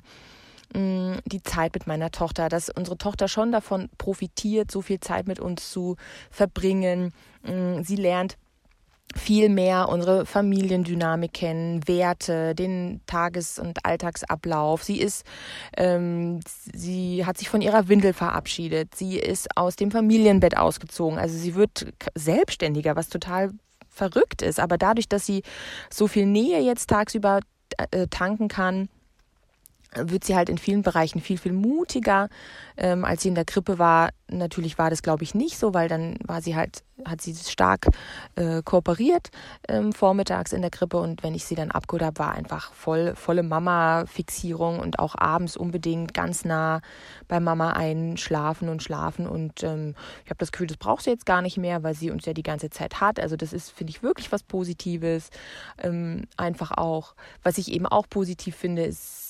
mh, 0.74 1.18
die 1.26 1.42
Zeit 1.42 1.74
mit 1.74 1.86
meiner 1.86 2.10
Tochter, 2.10 2.48
dass 2.48 2.68
unsere 2.70 2.98
Tochter 2.98 3.28
schon 3.28 3.52
davon 3.52 3.88
profitiert, 3.98 4.70
so 4.70 4.82
viel 4.82 5.00
Zeit 5.00 5.26
mit 5.26 5.40
uns 5.40 5.70
zu 5.70 5.96
verbringen. 6.30 7.12
Mh, 7.42 7.84
sie 7.84 7.96
lernt 7.96 8.36
viel 9.16 9.48
mehr 9.48 9.88
unsere 9.88 10.26
Familiendynamik 10.26 11.32
kennen, 11.32 11.86
Werte, 11.88 12.54
den 12.54 13.00
Tages- 13.06 13.58
und 13.58 13.84
Alltagsablauf. 13.84 14.84
Sie 14.84 15.00
ist, 15.00 15.24
ähm, 15.76 16.40
sie 16.74 17.24
hat 17.24 17.38
sich 17.38 17.48
von 17.48 17.62
ihrer 17.62 17.88
Windel 17.88 18.12
verabschiedet. 18.12 18.94
Sie 18.94 19.18
ist 19.18 19.56
aus 19.56 19.76
dem 19.76 19.90
Familienbett 19.90 20.56
ausgezogen. 20.56 21.18
Also 21.18 21.38
sie 21.38 21.54
wird 21.54 21.92
selbstständiger, 22.14 22.96
was 22.96 23.08
total 23.08 23.50
verrückt 23.98 24.40
ist. 24.40 24.58
Aber 24.60 24.78
dadurch, 24.78 25.08
dass 25.08 25.26
sie 25.26 25.42
so 25.90 26.06
viel 26.06 26.24
Nähe 26.24 26.60
jetzt 26.60 26.88
tagsüber 26.88 27.40
äh, 27.90 28.06
tanken 28.08 28.48
kann, 28.48 28.88
wird 29.94 30.24
sie 30.24 30.36
halt 30.36 30.48
in 30.48 30.58
vielen 30.58 30.82
Bereichen 30.82 31.20
viel, 31.20 31.38
viel 31.38 31.52
mutiger, 31.52 32.28
ähm, 32.76 33.04
als 33.04 33.22
sie 33.22 33.28
in 33.28 33.34
der 33.34 33.44
Krippe 33.44 33.78
war. 33.78 34.10
Natürlich 34.30 34.76
war 34.76 34.90
das, 34.90 35.02
glaube 35.02 35.24
ich, 35.24 35.34
nicht 35.34 35.58
so, 35.58 35.72
weil 35.72 35.88
dann 35.88 36.18
war 36.26 36.42
sie 36.42 36.54
halt, 36.54 36.82
hat 37.06 37.22
sie 37.22 37.34
stark 37.34 37.86
äh, 38.36 38.60
kooperiert 38.62 39.30
ähm, 39.68 39.92
vormittags 39.92 40.52
in 40.52 40.60
der 40.60 40.70
Krippe 40.70 40.98
und 40.98 41.22
wenn 41.22 41.34
ich 41.34 41.46
sie 41.46 41.54
dann 41.54 41.70
abgeholt 41.70 42.02
habe, 42.02 42.18
war 42.18 42.32
einfach 42.32 42.72
voll, 42.74 43.14
volle 43.16 43.42
Mama-Fixierung 43.42 44.80
und 44.80 44.98
auch 44.98 45.14
abends 45.16 45.56
unbedingt 45.56 46.12
ganz 46.12 46.44
nah 46.44 46.82
bei 47.26 47.40
Mama 47.40 47.70
einschlafen 47.70 48.68
und 48.68 48.82
schlafen 48.82 49.26
und 49.26 49.62
ähm, 49.62 49.94
ich 50.24 50.30
habe 50.30 50.38
das 50.38 50.52
Gefühl, 50.52 50.66
das 50.66 50.76
braucht 50.76 51.04
sie 51.04 51.10
jetzt 51.10 51.24
gar 51.24 51.40
nicht 51.40 51.56
mehr, 51.56 51.82
weil 51.82 51.94
sie 51.94 52.10
uns 52.10 52.26
ja 52.26 52.34
die 52.34 52.42
ganze 52.42 52.68
Zeit 52.68 53.00
hat. 53.00 53.18
Also 53.18 53.36
das 53.36 53.54
ist, 53.54 53.70
finde 53.70 53.92
ich, 53.92 54.02
wirklich 54.02 54.30
was 54.30 54.42
Positives. 54.42 55.30
Ähm, 55.78 56.24
einfach 56.36 56.72
auch, 56.72 57.14
was 57.42 57.56
ich 57.56 57.72
eben 57.72 57.86
auch 57.86 58.08
positiv 58.10 58.56
finde, 58.56 58.84
ist 58.84 59.27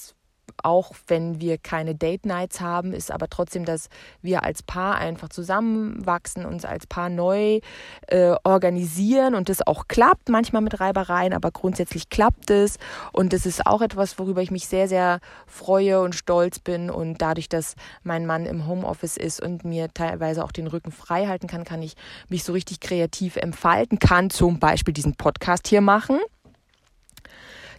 auch 0.65 0.93
wenn 1.07 1.41
wir 1.41 1.59
keine 1.59 1.95
Date 1.95 2.27
Nights 2.27 2.61
haben, 2.61 2.93
ist 2.93 3.11
aber 3.11 3.29
trotzdem, 3.29 3.65
dass 3.65 3.89
wir 4.23 4.45
als 4.45 4.63
Paar 4.63 4.97
einfach 4.97 5.29
zusammenwachsen, 5.29 6.45
uns 6.45 6.65
als 6.65 6.87
Paar 6.87 7.09
neu 7.09 7.61
äh, 8.09 8.35
organisieren 8.45 9.35
und 9.35 9.49
das 9.49 9.67
auch 9.67 9.89
klappt, 9.89 10.29
manchmal 10.29 10.63
mit 10.63 10.81
Reibereien, 10.81 11.33
aber 11.33 11.51
grundsätzlich 11.51 12.09
klappt 12.09 12.51
es. 12.51 12.79
Und 13.13 13.33
das 13.33 13.47
ist 13.47 13.67
auch 13.67 13.83
etwas, 13.83 14.19
worüber 14.19 14.43
ich 14.43 14.51
mich 14.51 14.69
sehr, 14.69 14.89
sehr 14.89 15.21
freue 15.47 16.01
und 16.01 16.15
stolz 16.15 16.59
bin. 16.59 16.91
Und 16.91 17.23
dadurch, 17.23 17.49
dass 17.49 17.75
mein 18.03 18.27
Mann 18.27 18.47
im 18.47 18.67
Homeoffice 18.67 19.17
ist 19.17 19.43
und 19.43 19.65
mir 19.65 19.89
teilweise 19.93 20.45
auch 20.45 20.53
den 20.53 20.67
Rücken 20.67 20.93
frei 20.93 21.27
halten 21.27 21.47
kann, 21.47 21.65
kann 21.65 21.83
ich 21.83 21.95
mich 22.29 22.45
so 22.45 22.53
richtig 22.53 22.81
kreativ 22.81 23.37
entfalten, 23.37 23.99
kann 23.99 24.31
zum 24.31 24.59
Beispiel 24.59 24.95
diesen 24.95 25.15
Podcast 25.15 25.69
hier 25.69 25.81
machen 25.81 26.19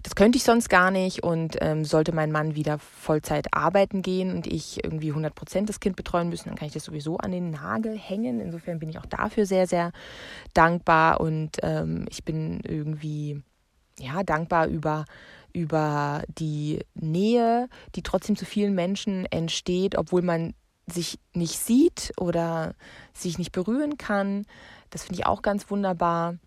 das 0.04 0.16
könnte 0.16 0.38
ich 0.38 0.44
sonst 0.44 0.70
gar 0.70 0.92
nicht 0.92 1.24
und 1.24 1.58
ähm, 1.62 1.84
sollte 1.86 2.12
mein 2.12 2.32
Mann 2.32 2.56
wieder 2.56 2.80
Vollzeit 2.80 3.54
arbeiten 3.54 4.02
gehen 4.02 4.34
und 4.34 4.48
ich 4.48 4.84
irgendwie 4.84 5.10
100 5.10 5.36
Prozent 5.36 5.70
das 5.70 5.80
Kind 5.80 5.96
betreuen 5.96 6.30
müssen, 6.30 6.50
dann 6.50 6.58
kann 6.58 6.68
ich 6.68 6.74
das 6.74 6.84
sowieso 6.84 7.18
an 7.18 7.32
den 7.32 7.52
Nagel 7.52 7.98
hängen. 7.98 8.40
Insofern 8.40 8.80
bin 8.80 8.90
ich 8.90 9.00
auch 9.00 9.06
dafür 9.06 9.46
sehr, 9.46 9.68
sehr 9.68 9.92
dankbar 10.54 11.20
und 11.20 11.58
ähm, 11.64 12.06
ich 12.10 12.24
bin 12.24 12.62
irgendwie 12.64 13.42
ja 14.00 14.24
dankbar 14.24 14.68
über 14.68 15.06
über 15.52 16.22
die 16.28 16.80
Nähe, 16.94 17.70
die 17.96 18.04
trotzdem 18.04 18.36
zu 18.36 18.46
vielen 18.46 18.76
Menschen 18.76 19.26
entsteht, 19.26 19.98
obwohl 19.98 20.22
man 20.22 20.54
sich 20.86 21.20
nicht 21.34 21.58
sieht 21.58 22.14
oder 22.18 22.76
sich 23.14 23.38
nicht 23.38 23.52
berühren 23.52 23.98
kann. 23.98 24.46
Das 24.90 25.04
finde 25.04 25.22
ich 25.22 25.26
auch 25.26 25.42
ganz 25.42 25.70
wunderbar. 25.70 26.38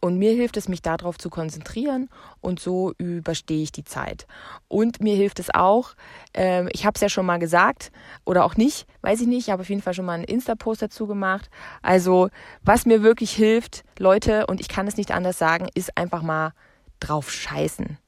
Und 0.00 0.18
mir 0.18 0.32
hilft 0.32 0.56
es, 0.56 0.68
mich 0.68 0.82
darauf 0.82 1.18
zu 1.18 1.30
konzentrieren 1.30 2.08
und 2.40 2.60
so 2.60 2.92
überstehe 2.98 3.62
ich 3.62 3.72
die 3.72 3.84
Zeit. 3.84 4.26
Und 4.68 5.00
mir 5.00 5.16
hilft 5.16 5.40
es 5.40 5.54
auch, 5.54 5.94
äh, 6.36 6.68
ich 6.72 6.86
habe 6.86 6.94
es 6.94 7.00
ja 7.00 7.08
schon 7.08 7.26
mal 7.26 7.38
gesagt 7.38 7.90
oder 8.24 8.44
auch 8.44 8.56
nicht, 8.56 8.86
weiß 9.02 9.20
ich 9.20 9.26
nicht, 9.26 9.46
ich 9.46 9.50
habe 9.50 9.62
auf 9.62 9.68
jeden 9.68 9.82
Fall 9.82 9.94
schon 9.94 10.04
mal 10.06 10.14
einen 10.14 10.24
Insta-Post 10.24 10.82
dazu 10.82 11.06
gemacht. 11.06 11.50
Also 11.82 12.28
was 12.62 12.86
mir 12.86 13.02
wirklich 13.02 13.32
hilft, 13.32 13.84
Leute, 13.98 14.46
und 14.46 14.60
ich 14.60 14.68
kann 14.68 14.86
es 14.86 14.96
nicht 14.96 15.12
anders 15.12 15.38
sagen, 15.38 15.68
ist 15.74 15.96
einfach 15.96 16.22
mal 16.22 16.52
drauf 17.00 17.30
scheißen. 17.30 17.98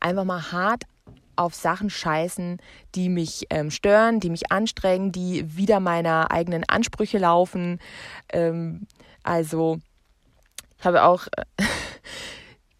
Einfach 0.00 0.24
mal 0.24 0.52
hart 0.52 0.84
auf 1.36 1.54
Sachen 1.54 1.90
scheißen, 1.90 2.58
die 2.94 3.08
mich 3.08 3.46
ähm, 3.50 3.70
stören, 3.70 4.20
die 4.20 4.30
mich 4.30 4.52
anstrengen, 4.52 5.12
die 5.12 5.56
wieder 5.56 5.80
meiner 5.80 6.30
eigenen 6.30 6.64
Ansprüche 6.68 7.18
laufen. 7.18 7.80
Ähm, 8.32 8.86
also 9.22 9.78
habe 10.84 11.02
auch 11.02 11.26
äh, 11.36 11.44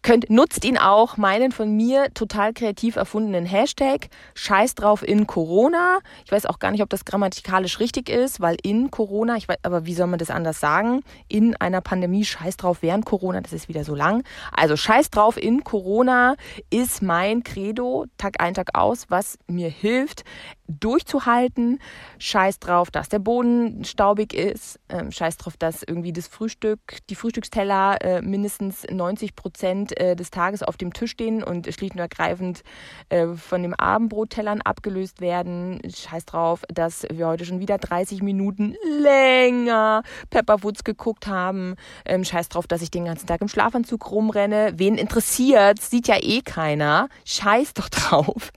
könnt, 0.05 0.29
nutzt 0.29 0.63
ihn 0.65 0.77
auch, 0.77 1.17
meinen 1.17 1.51
von 1.51 1.75
mir 1.75 2.13
total 2.13 2.53
kreativ 2.53 2.95
erfundenen 2.95 3.43
Hashtag 3.43 4.09
Scheiß 4.35 4.75
drauf 4.75 5.01
in 5.01 5.25
Corona. 5.25 5.97
Ich 6.25 6.31
weiß 6.31 6.45
auch 6.45 6.59
gar 6.59 6.69
nicht, 6.69 6.83
ob 6.83 6.91
das 6.91 7.05
grammatikalisch 7.05 7.79
richtig 7.79 8.09
ist, 8.09 8.39
weil 8.39 8.55
in 8.61 8.91
Corona, 8.91 9.35
ich 9.35 9.49
weiß, 9.49 9.57
aber 9.63 9.87
wie 9.87 9.95
soll 9.95 10.05
man 10.05 10.19
das 10.19 10.29
anders 10.29 10.59
sagen? 10.59 11.01
In 11.27 11.55
einer 11.55 11.81
Pandemie 11.81 12.23
Scheiß 12.23 12.55
drauf 12.57 12.77
während 12.81 13.05
Corona, 13.05 13.41
das 13.41 13.51
ist 13.51 13.67
wieder 13.67 13.83
so 13.83 13.95
lang. 13.95 14.23
Also 14.51 14.77
Scheiß 14.77 15.09
drauf 15.09 15.41
in 15.41 15.63
Corona 15.63 16.35
ist 16.69 17.01
mein 17.01 17.43
Credo, 17.43 18.05
Tag 18.17 18.35
ein, 18.39 18.53
Tag 18.53 18.77
aus, 18.77 19.07
was 19.09 19.39
mir 19.47 19.69
hilft, 19.69 20.23
durchzuhalten. 20.67 21.79
Scheiß 22.19 22.59
drauf, 22.59 22.91
dass 22.91 23.09
der 23.09 23.19
Boden 23.19 23.83
staubig 23.85 24.33
ist. 24.33 24.79
Ähm, 24.89 25.11
scheiß 25.11 25.37
drauf, 25.37 25.57
dass 25.57 25.83
irgendwie 25.83 26.13
das 26.13 26.27
Frühstück, 26.27 26.79
die 27.09 27.15
Frühstücksteller 27.15 28.01
äh, 28.01 28.21
mindestens 28.21 28.85
90 28.89 29.35
Prozent 29.35 29.94
äh, 29.95 30.15
des 30.15 30.31
Tages 30.31 30.63
auf 30.63 30.77
dem 30.77 30.93
Tisch 30.93 31.11
stehen 31.11 31.43
und 31.43 31.71
schlicht 31.73 31.93
und 31.93 31.99
ergreifend 31.99 32.63
äh, 33.09 33.27
von 33.27 33.61
den 33.61 33.73
Abendbrottellern 33.73 34.61
abgelöst 34.61 35.21
werden. 35.21 35.81
Scheiß 35.87 36.25
drauf, 36.25 36.63
dass 36.67 37.05
wir 37.11 37.27
heute 37.27 37.45
schon 37.45 37.59
wieder 37.59 37.77
30 37.77 38.21
Minuten 38.21 38.75
länger 38.99 40.03
Pepperwoods 40.29 40.83
geguckt 40.83 41.27
haben. 41.27 41.75
Ähm, 42.05 42.23
scheiß 42.23 42.49
drauf, 42.49 42.67
dass 42.67 42.81
ich 42.81 42.91
den 42.91 43.05
ganzen 43.05 43.27
Tag 43.27 43.41
im 43.41 43.47
Schlafanzug 43.47 44.11
rumrenne. 44.11 44.73
Wen 44.75 44.95
interessiert? 44.95 45.81
Sieht 45.81 46.07
ja 46.07 46.17
eh 46.21 46.41
keiner. 46.41 47.09
Scheiß 47.25 47.73
doch 47.73 47.89
drauf. 47.89 48.51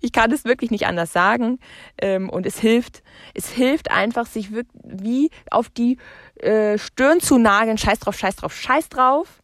Ich 0.00 0.12
kann 0.12 0.30
es 0.32 0.44
wirklich 0.44 0.70
nicht 0.70 0.86
anders 0.86 1.12
sagen 1.12 1.58
ähm, 2.00 2.28
und 2.28 2.46
es 2.46 2.58
hilft, 2.58 3.02
es 3.34 3.48
hilft 3.48 3.90
einfach, 3.90 4.26
sich 4.26 4.50
wie 4.84 5.30
auf 5.50 5.68
die 5.68 5.98
äh, 6.36 6.78
Stirn 6.78 7.20
zu 7.20 7.38
nageln, 7.38 7.78
scheiß 7.78 8.00
drauf, 8.00 8.18
scheiß 8.18 8.36
drauf, 8.36 8.54
scheiß 8.54 8.88
drauf 8.88 9.41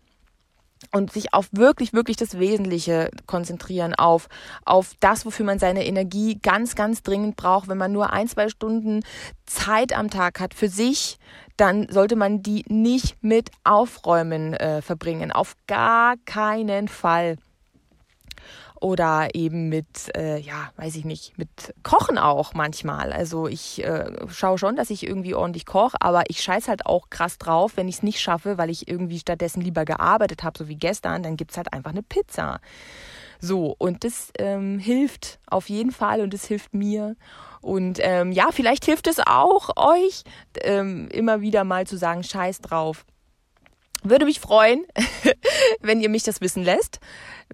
und 0.92 1.12
sich 1.12 1.34
auf 1.34 1.48
wirklich, 1.52 1.92
wirklich 1.92 2.16
das 2.16 2.38
Wesentliche 2.38 3.10
konzentrieren, 3.26 3.94
auf, 3.94 4.28
auf 4.64 4.92
das, 5.00 5.26
wofür 5.26 5.44
man 5.44 5.58
seine 5.58 5.86
Energie 5.86 6.38
ganz, 6.40 6.74
ganz 6.74 7.02
dringend 7.02 7.36
braucht. 7.36 7.68
Wenn 7.68 7.78
man 7.78 7.92
nur 7.92 8.12
ein, 8.12 8.28
zwei 8.28 8.48
Stunden 8.48 9.02
Zeit 9.46 9.92
am 9.92 10.10
Tag 10.10 10.40
hat 10.40 10.54
für 10.54 10.68
sich, 10.68 11.18
dann 11.56 11.88
sollte 11.90 12.16
man 12.16 12.42
die 12.42 12.64
nicht 12.68 13.22
mit 13.22 13.50
Aufräumen 13.64 14.54
äh, 14.54 14.80
verbringen. 14.82 15.32
Auf 15.32 15.54
gar 15.66 16.16
keinen 16.24 16.88
Fall 16.88 17.36
oder 18.80 19.28
eben 19.34 19.68
mit, 19.68 20.14
äh, 20.16 20.38
ja, 20.38 20.70
weiß 20.76 20.96
ich 20.96 21.04
nicht, 21.04 21.36
mit 21.38 21.48
Kochen 21.82 22.18
auch 22.18 22.54
manchmal. 22.54 23.12
Also 23.12 23.48
ich 23.48 23.84
äh, 23.84 24.10
schaue 24.28 24.58
schon, 24.58 24.76
dass 24.76 24.90
ich 24.90 25.06
irgendwie 25.06 25.34
ordentlich 25.34 25.66
koche, 25.66 25.96
aber 26.00 26.24
ich 26.28 26.40
scheiß 26.40 26.68
halt 26.68 26.86
auch 26.86 27.10
krass 27.10 27.38
drauf, 27.38 27.72
wenn 27.76 27.88
ich 27.88 27.96
es 27.96 28.02
nicht 28.02 28.20
schaffe, 28.20 28.58
weil 28.58 28.70
ich 28.70 28.88
irgendwie 28.88 29.18
stattdessen 29.18 29.60
lieber 29.60 29.84
gearbeitet 29.84 30.42
habe, 30.42 30.58
so 30.58 30.68
wie 30.68 30.76
gestern, 30.76 31.22
dann 31.22 31.36
gibt's 31.36 31.56
halt 31.56 31.72
einfach 31.72 31.90
eine 31.90 32.02
Pizza. 32.02 32.60
So, 33.40 33.74
und 33.78 34.04
das 34.04 34.32
ähm, 34.38 34.78
hilft 34.78 35.38
auf 35.48 35.68
jeden 35.68 35.92
Fall 35.92 36.20
und 36.20 36.34
es 36.34 36.44
hilft 36.46 36.74
mir. 36.74 37.16
Und 37.60 37.98
ähm, 38.02 38.32
ja, 38.32 38.48
vielleicht 38.52 38.84
hilft 38.84 39.06
es 39.06 39.20
auch 39.24 39.70
euch, 39.76 40.22
ähm, 40.62 41.08
immer 41.12 41.40
wieder 41.40 41.64
mal 41.64 41.86
zu 41.86 41.96
sagen, 41.96 42.22
scheiß 42.22 42.60
drauf. 42.60 43.04
Würde 44.04 44.24
mich 44.24 44.38
freuen, 44.38 44.86
wenn 45.80 46.00
ihr 46.00 46.08
mich 46.08 46.22
das 46.22 46.40
wissen 46.40 46.62
lässt, 46.62 47.00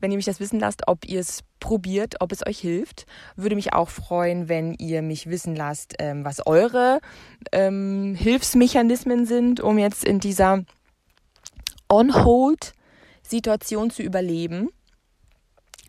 wenn 0.00 0.11
ihr 0.11 0.18
mich 0.18 0.26
das 0.26 0.40
wissen 0.40 0.61
lasst, 0.61 0.88
ob 0.88 1.07
ihr 1.07 1.20
es 1.20 1.40
probiert, 1.59 2.16
ob 2.20 2.33
es 2.33 2.46
euch 2.46 2.59
hilft. 2.59 3.07
Würde 3.37 3.57
mich 3.57 3.72
auch 3.72 3.88
freuen, 3.88 4.46
wenn 4.48 4.74
ihr 4.74 5.00
mich 5.00 5.30
wissen 5.30 5.57
lasst, 5.57 5.94
ähm, 5.98 6.22
was 6.24 6.46
eure 6.46 7.00
ähm, 7.52 8.14
Hilfsmechanismen 8.14 9.24
sind, 9.24 9.61
um 9.61 9.78
jetzt 9.78 10.04
in 10.04 10.20
dieser 10.20 10.64
On-Hold-Situation 11.88 13.90
zu 13.90 14.02
überleben. 14.02 14.68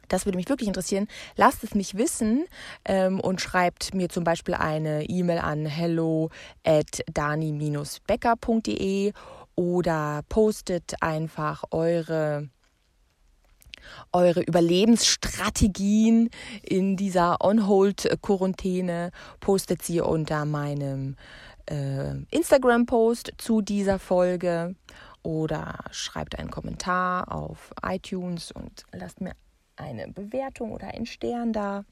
Das 0.07 0.25
würde 0.25 0.37
mich 0.37 0.49
wirklich 0.49 0.67
interessieren. 0.67 1.07
Lasst 1.35 1.63
es 1.63 1.75
mich 1.75 1.97
wissen 1.97 2.45
ähm, 2.85 3.19
und 3.19 3.41
schreibt 3.41 3.93
mir 3.93 4.07
zum 4.07 4.23
Beispiel 4.23 4.53
eine 4.53 5.09
E-Mail 5.09 5.39
an 5.39 5.65
hello 5.65 6.29
at 6.63 7.03
dani-becker.de 7.11 9.11
oder 9.55 10.21
postet 10.29 10.95
einfach 11.01 11.63
eure 11.71 12.49
eure 14.11 14.41
Überlebensstrategien 14.41 16.29
in 16.63 16.97
dieser 16.97 17.43
On-Hold-Quarantäne, 17.43 19.11
postet 19.39 19.83
sie 19.83 20.01
unter 20.01 20.45
meinem 20.45 21.15
äh, 21.69 22.15
Instagram-Post 22.31 23.33
zu 23.37 23.61
dieser 23.61 23.99
Folge 23.99 24.75
oder 25.23 25.79
schreibt 25.91 26.37
einen 26.37 26.51
Kommentar 26.51 27.31
auf 27.31 27.71
iTunes 27.83 28.51
und 28.51 28.85
lasst 28.91 29.21
mir 29.21 29.33
eine 29.75 30.07
Bewertung 30.07 30.71
oder 30.71 30.87
einen 30.87 31.05
Stern 31.05 31.51
da. 31.51 31.83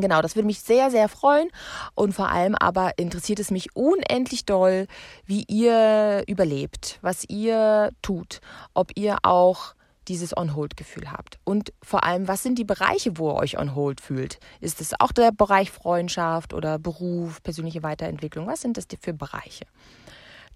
Genau, 0.00 0.22
das 0.22 0.36
würde 0.36 0.46
mich 0.46 0.60
sehr, 0.60 0.90
sehr 0.90 1.08
freuen. 1.08 1.50
Und 1.94 2.12
vor 2.12 2.30
allem 2.30 2.54
aber 2.54 2.98
interessiert 2.98 3.40
es 3.40 3.50
mich 3.50 3.74
unendlich 3.74 4.44
doll, 4.44 4.86
wie 5.26 5.44
ihr 5.48 6.22
überlebt, 6.28 6.98
was 7.02 7.24
ihr 7.28 7.90
tut, 8.00 8.40
ob 8.74 8.92
ihr 8.96 9.18
auch 9.22 9.74
dieses 10.06 10.34
On-Hold-Gefühl 10.36 11.10
habt. 11.10 11.38
Und 11.44 11.72
vor 11.82 12.04
allem, 12.04 12.28
was 12.28 12.42
sind 12.42 12.58
die 12.58 12.64
Bereiche, 12.64 13.18
wo 13.18 13.30
ihr 13.30 13.36
euch 13.36 13.58
On-Hold 13.58 14.00
fühlt? 14.00 14.38
Ist 14.60 14.80
es 14.80 14.98
auch 14.98 15.12
der 15.12 15.32
Bereich 15.32 15.70
Freundschaft 15.70 16.54
oder 16.54 16.78
Beruf, 16.78 17.42
persönliche 17.42 17.82
Weiterentwicklung? 17.82 18.46
Was 18.46 18.62
sind 18.62 18.76
das 18.76 18.86
für 19.00 19.12
Bereiche? 19.12 19.66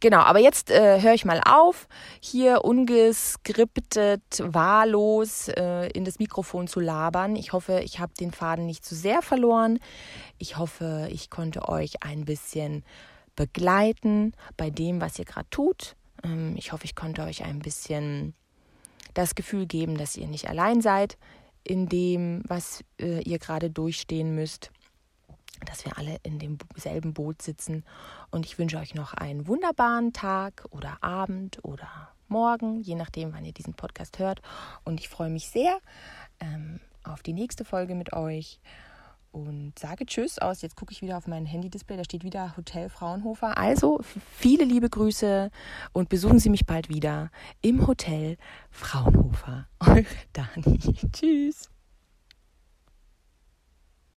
Genau, 0.02 0.18
aber 0.18 0.40
jetzt 0.40 0.68
äh, 0.68 1.00
höre 1.00 1.14
ich 1.14 1.24
mal 1.24 1.40
auf, 1.44 1.86
hier 2.20 2.64
ungeskriptet, 2.64 4.24
wahllos 4.40 5.46
äh, 5.46 5.90
in 5.90 6.04
das 6.04 6.18
Mikrofon 6.18 6.66
zu 6.66 6.80
labern. 6.80 7.36
Ich 7.36 7.52
hoffe, 7.52 7.82
ich 7.84 8.00
habe 8.00 8.12
den 8.18 8.32
Faden 8.32 8.66
nicht 8.66 8.84
zu 8.84 8.96
sehr 8.96 9.22
verloren. 9.22 9.78
Ich 10.38 10.58
hoffe, 10.58 11.08
ich 11.12 11.30
konnte 11.30 11.68
euch 11.68 12.02
ein 12.02 12.24
bisschen 12.24 12.82
begleiten 13.36 14.32
bei 14.56 14.70
dem, 14.70 15.00
was 15.00 15.20
ihr 15.20 15.24
gerade 15.24 15.48
tut. 15.50 15.94
Ähm, 16.24 16.56
ich 16.58 16.72
hoffe, 16.72 16.84
ich 16.84 16.96
konnte 16.96 17.22
euch 17.22 17.44
ein 17.44 17.60
bisschen 17.60 18.34
das 19.14 19.36
Gefühl 19.36 19.66
geben, 19.66 19.96
dass 19.96 20.16
ihr 20.16 20.26
nicht 20.26 20.48
allein 20.48 20.80
seid 20.80 21.16
in 21.62 21.88
dem, 21.88 22.42
was 22.48 22.82
äh, 23.00 23.22
ihr 23.22 23.38
gerade 23.38 23.70
durchstehen 23.70 24.34
müsst 24.34 24.72
dass 25.64 25.84
wir 25.84 25.98
alle 25.98 26.16
in 26.22 26.38
demselben 26.38 27.14
Boot 27.14 27.42
sitzen. 27.42 27.84
Und 28.30 28.46
ich 28.46 28.58
wünsche 28.58 28.78
euch 28.78 28.94
noch 28.94 29.14
einen 29.14 29.46
wunderbaren 29.46 30.12
Tag 30.12 30.64
oder 30.70 30.98
Abend 31.02 31.58
oder 31.62 32.12
Morgen, 32.28 32.80
je 32.80 32.94
nachdem, 32.94 33.34
wann 33.34 33.44
ihr 33.44 33.52
diesen 33.52 33.74
Podcast 33.74 34.18
hört. 34.18 34.40
Und 34.84 35.00
ich 35.00 35.08
freue 35.08 35.30
mich 35.30 35.48
sehr 35.48 35.78
ähm, 36.40 36.80
auf 37.04 37.22
die 37.22 37.34
nächste 37.34 37.64
Folge 37.64 37.94
mit 37.94 38.14
euch 38.14 38.58
und 39.32 39.78
sage 39.78 40.06
Tschüss 40.06 40.38
aus. 40.38 40.62
Jetzt 40.62 40.76
gucke 40.76 40.92
ich 40.92 41.02
wieder 41.02 41.16
auf 41.16 41.26
mein 41.26 41.46
Handy-Display, 41.46 41.96
da 41.96 42.04
steht 42.04 42.22
wieder 42.22 42.56
Hotel 42.56 42.88
Fraunhofer. 42.88 43.56
Also 43.58 44.00
viele 44.36 44.64
liebe 44.64 44.88
Grüße 44.88 45.50
und 45.92 46.08
besuchen 46.08 46.38
Sie 46.38 46.50
mich 46.50 46.66
bald 46.66 46.88
wieder 46.88 47.30
im 47.62 47.86
Hotel 47.86 48.36
Fraunhofer. 48.70 49.66
Eure 49.80 50.04
Dani. 50.32 50.78
Tschüss. 51.12 51.71